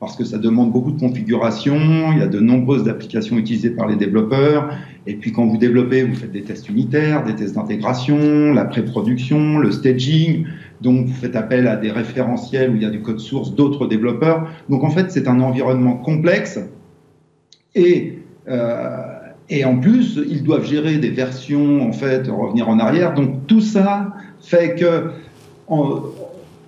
[0.00, 1.76] parce que ça demande beaucoup de configuration,
[2.12, 4.68] il y a de nombreuses applications utilisées par les développeurs,
[5.06, 9.58] et puis quand vous développez, vous faites des tests unitaires, des tests d'intégration, la pré-production,
[9.58, 10.44] le staging,
[10.80, 13.86] donc vous faites appel à des référentiels où il y a du code source d'autres
[13.86, 14.48] développeurs.
[14.68, 16.58] Donc en fait, c'est un environnement complexe,
[17.74, 18.18] et,
[18.48, 19.02] euh,
[19.48, 23.60] et en plus, ils doivent gérer des versions, en fait, revenir en arrière, donc tout
[23.60, 25.10] ça fait que...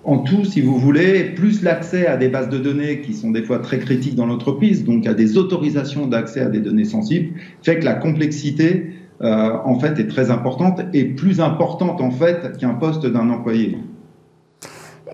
[0.03, 3.43] En, tout, si vous voulez, plus l'accès à des bases de données qui sont des
[3.43, 7.79] fois très critiques dans l'entreprise, donc à des autorisations d'accès à des données sensibles, fait
[7.79, 12.75] que la complexité, euh, en fait, est très importante et plus importante, en fait, qu'un
[12.75, 13.77] poste d'un employé.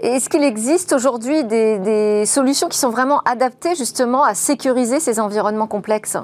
[0.01, 5.67] Est-ce qu'il existe aujourd'hui des, solutions qui sont vraiment adaptées justement à sécuriser ces environnements
[5.67, 6.17] complexes?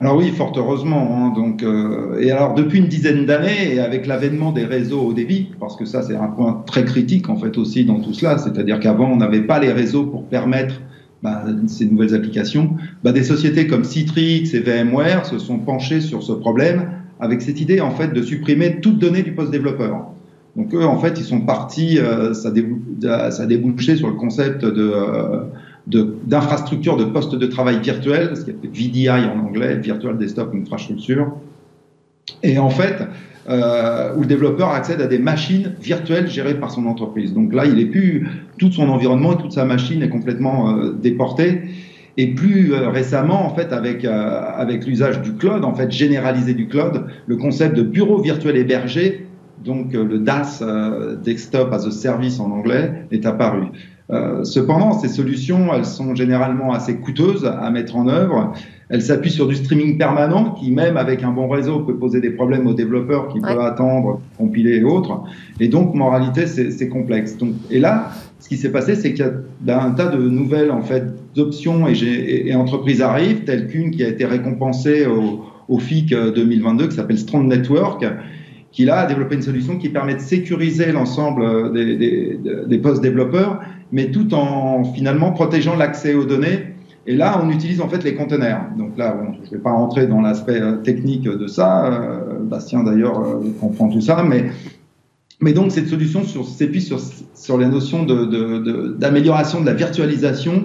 [0.00, 1.08] Alors oui, fort heureusement.
[1.10, 5.12] Hein, donc, euh, et alors depuis une dizaine d'années, et avec l'avènement des réseaux au
[5.12, 8.38] débit, parce que ça c'est un point très critique en fait aussi dans tout cela,
[8.38, 10.74] c'est-à-dire qu'avant on n'avait pas les réseaux pour permettre
[11.22, 12.76] bah, ces nouvelles applications.
[13.02, 17.60] Bah, des sociétés comme Citrix et VMware se sont penchées sur ce problème avec cette
[17.60, 20.12] idée en fait de supprimer toute donnée du poste développeur.
[20.58, 24.92] Donc eux en fait ils sont partis, euh, ça, a débouché sur le concept de
[24.92, 25.44] euh,
[26.26, 31.32] d'infrastructures de, postes de travail virtuels, ce qui est VDI en anglais, Virtual Desktop Infrastructure.
[32.42, 32.96] Et en fait,
[33.48, 37.32] euh, où le développeur accède à des machines virtuelles gérées par son entreprise.
[37.32, 38.28] Donc là, il est plus
[38.58, 41.62] tout son environnement et toute sa machine est complètement euh, déportée.
[42.18, 47.04] Et plus récemment, en fait, avec avec l'usage du cloud, en fait, généralisé du cloud,
[47.28, 49.28] le concept de bureau virtuel hébergé,
[49.68, 50.64] donc le DAS,
[51.22, 53.68] Desktop as a Service en anglais, est apparu.
[54.10, 58.54] Euh, cependant, ces solutions, elles sont généralement assez coûteuses à mettre en œuvre.
[58.88, 62.30] Elles s'appuient sur du streaming permanent qui, même avec un bon réseau, peut poser des
[62.30, 65.24] problèmes aux développeurs qui peuvent attendre, compiler et autres.
[65.60, 67.36] Et donc, moralité, c'est complexe.
[67.36, 70.16] Donc, et là, ce qui s'est passé, c'est qu'il y a ben, un tas de
[70.16, 71.04] nouvelles en fait
[71.34, 76.14] d'options et, et, et, entreprises arrivent, telles qu'une qui a été récompensée au, au FIC
[76.14, 78.06] 2022 qui s'appelle Strong Network
[78.70, 83.02] qui là a développé une solution qui permet de sécuriser l'ensemble des, des, des postes
[83.02, 83.60] développeurs
[83.92, 86.74] mais tout en finalement protégeant l'accès aux données
[87.08, 88.60] Et là, on utilise en fait les conteneurs.
[88.76, 92.20] Donc là, je ne vais pas rentrer dans l'aspect technique de ça.
[92.42, 94.50] Bastien d'ailleurs comprend tout ça, mais
[95.40, 97.00] mais donc cette solution s'appuie sur,
[97.34, 100.64] sur les notions d'amélioration de, de, la virtualisation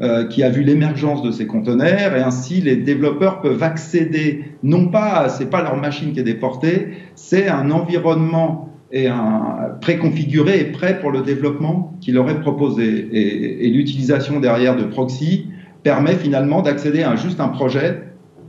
[0.00, 4.86] euh, qui a vu l'émergence de ces conteneurs et ainsi les développeurs peuvent accéder non
[4.86, 10.64] pas c'est pas leur machine qui est déportée, c'est un environnement et un préconfiguré et
[10.66, 13.08] prêt pour le développement qui leur est proposé.
[13.12, 15.48] Et, et l'utilisation derrière de proxy
[15.82, 18.02] permet finalement d'accéder à juste un projet,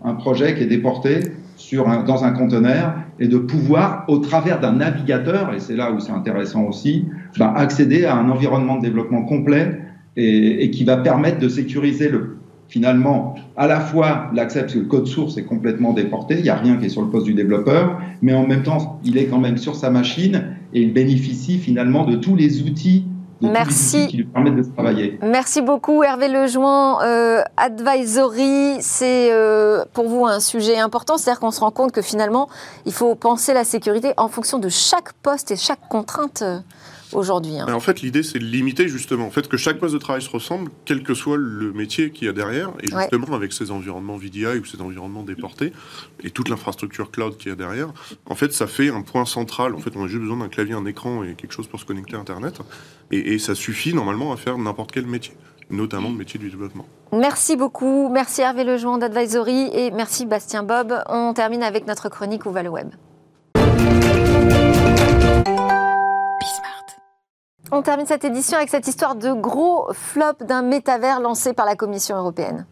[0.04, 1.20] un projet qui est déporté
[1.56, 6.00] sur dans un conteneur et de pouvoir, au travers d'un navigateur, et c'est là où
[6.00, 7.06] c'est intéressant aussi,
[7.38, 9.78] bah, accéder à un environnement de développement complet
[10.16, 12.38] et, et, qui va permettre de sécuriser le,
[12.70, 16.50] finalement à la fois l'accès, parce que le code source est complètement déporté, il n'y
[16.50, 19.26] a rien qui est sur le poste du développeur, mais en même temps, il est
[19.26, 23.06] quand même sur sa machine et il bénéficie finalement de tous les outils
[23.42, 24.08] Merci.
[24.08, 25.18] qui lui permettent de travailler.
[25.24, 27.02] Merci beaucoup Hervé Lejoint.
[27.04, 32.02] Euh, advisory, c'est euh, pour vous un sujet important, c'est-à-dire qu'on se rend compte que
[32.02, 32.50] finalement,
[32.86, 36.44] il faut penser la sécurité en fonction de chaque poste et chaque contrainte.
[37.14, 37.58] Aujourd'hui.
[37.58, 37.72] Hein.
[37.74, 40.30] En fait, l'idée, c'est de limiter justement, en fait, que chaque poste de travail se
[40.30, 44.18] ressemble, quel que soit le métier qu'il y a derrière, et justement avec ces environnements
[44.18, 45.74] VDI ou ces environnements déportés
[46.24, 47.92] et toute l'infrastructure cloud qu'il y a derrière,
[48.26, 49.76] en fait, ça fait un point central.
[49.76, 51.86] En fait, on a juste besoin d'un clavier, un écran et quelque chose pour se
[51.86, 52.60] connecter à Internet,
[53.12, 55.34] et, et ça suffit normalement à faire n'importe quel métier
[55.72, 56.86] notamment le métier du développement.
[57.14, 58.10] Merci beaucoup.
[58.10, 61.04] Merci Hervé Lejoint d'Advisory et merci Bastien Bob.
[61.08, 62.90] On termine avec notre chronique Où va le web
[67.72, 71.76] On termine cette édition avec cette histoire de gros flop d'un métavers lancé par la
[71.76, 72.66] Commission européenne.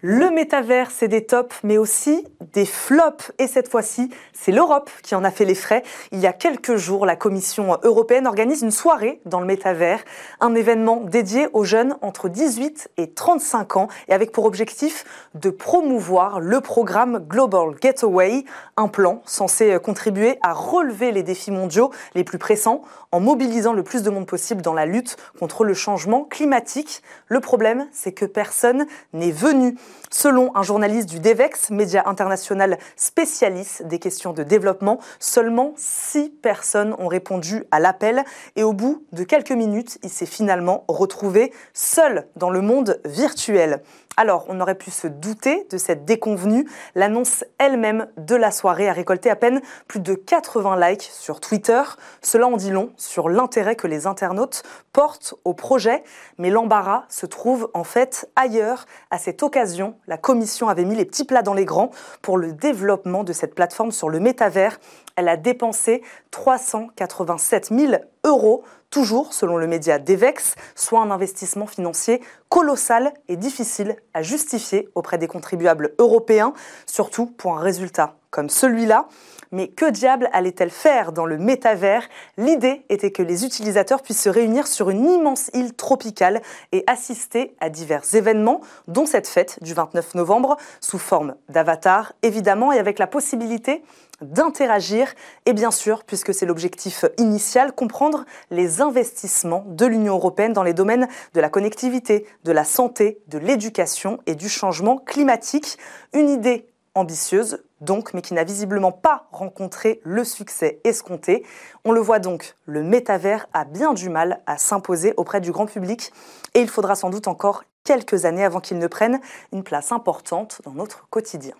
[0.00, 3.32] Le métavers, c'est des tops, mais aussi des flops.
[3.40, 5.82] Et cette fois-ci, c'est l'Europe qui en a fait les frais.
[6.12, 10.04] Il y a quelques jours, la Commission européenne organise une soirée dans le métavers,
[10.38, 15.04] un événement dédié aux jeunes entre 18 et 35 ans, et avec pour objectif
[15.34, 18.44] de promouvoir le programme Global Getaway,
[18.76, 23.82] un plan censé contribuer à relever les défis mondiaux les plus pressants en mobilisant le
[23.82, 27.02] plus de monde possible dans la lutte contre le changement climatique.
[27.26, 29.76] Le problème, c'est que personne n'est venu.
[30.10, 36.94] Selon un journaliste du DEVEX, média international spécialiste des questions de développement, seulement six personnes
[36.98, 38.24] ont répondu à l'appel
[38.56, 43.82] et au bout de quelques minutes, il s'est finalement retrouvé seul dans le monde virtuel.
[44.20, 46.68] Alors, on aurait pu se douter de cette déconvenue.
[46.96, 51.80] L'annonce elle-même de la soirée a récolté à peine plus de 80 likes sur Twitter.
[52.20, 56.02] Cela en dit long sur l'intérêt que les internautes portent au projet.
[56.36, 58.86] Mais l'embarras se trouve en fait ailleurs.
[59.12, 62.52] À cette occasion, la commission avait mis les petits plats dans les grands pour le
[62.52, 64.80] développement de cette plateforme sur le métavers.
[65.14, 66.02] Elle a dépensé
[66.32, 67.92] 387 000
[68.24, 74.88] euros toujours selon le média Devex, soit un investissement financier colossal et difficile à justifier
[74.94, 76.52] auprès des contribuables européens,
[76.86, 79.08] surtout pour un résultat comme celui-là.
[79.50, 82.06] Mais que diable allait-elle faire dans le métavers?
[82.36, 87.56] L'idée était que les utilisateurs puissent se réunir sur une immense île tropicale et assister
[87.60, 92.98] à divers événements, dont cette fête du 29 novembre, sous forme d'avatar, évidemment, et avec
[92.98, 93.82] la possibilité
[94.20, 95.14] d'interagir
[95.46, 100.74] et bien sûr, puisque c'est l'objectif initial, comprendre les investissements de l'Union européenne dans les
[100.74, 105.78] domaines de la connectivité, de la santé, de l'éducation et du changement climatique.
[106.12, 111.44] Une idée ambitieuse donc, mais qui n'a visiblement pas rencontré le succès escompté.
[111.84, 115.66] On le voit donc, le métavers a bien du mal à s'imposer auprès du grand
[115.66, 116.12] public
[116.54, 119.20] et il faudra sans doute encore quelques années avant qu'il ne prenne
[119.52, 121.54] une place importante dans notre quotidien.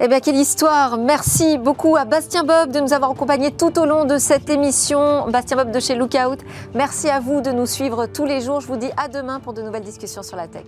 [0.00, 3.86] Eh bien, quelle histoire Merci beaucoup à Bastien Bob de nous avoir accompagnés tout au
[3.86, 5.28] long de cette émission.
[5.30, 6.38] Bastien Bob de chez Lookout.
[6.74, 8.60] Merci à vous de nous suivre tous les jours.
[8.60, 10.64] Je vous dis à demain pour de nouvelles discussions sur la tech.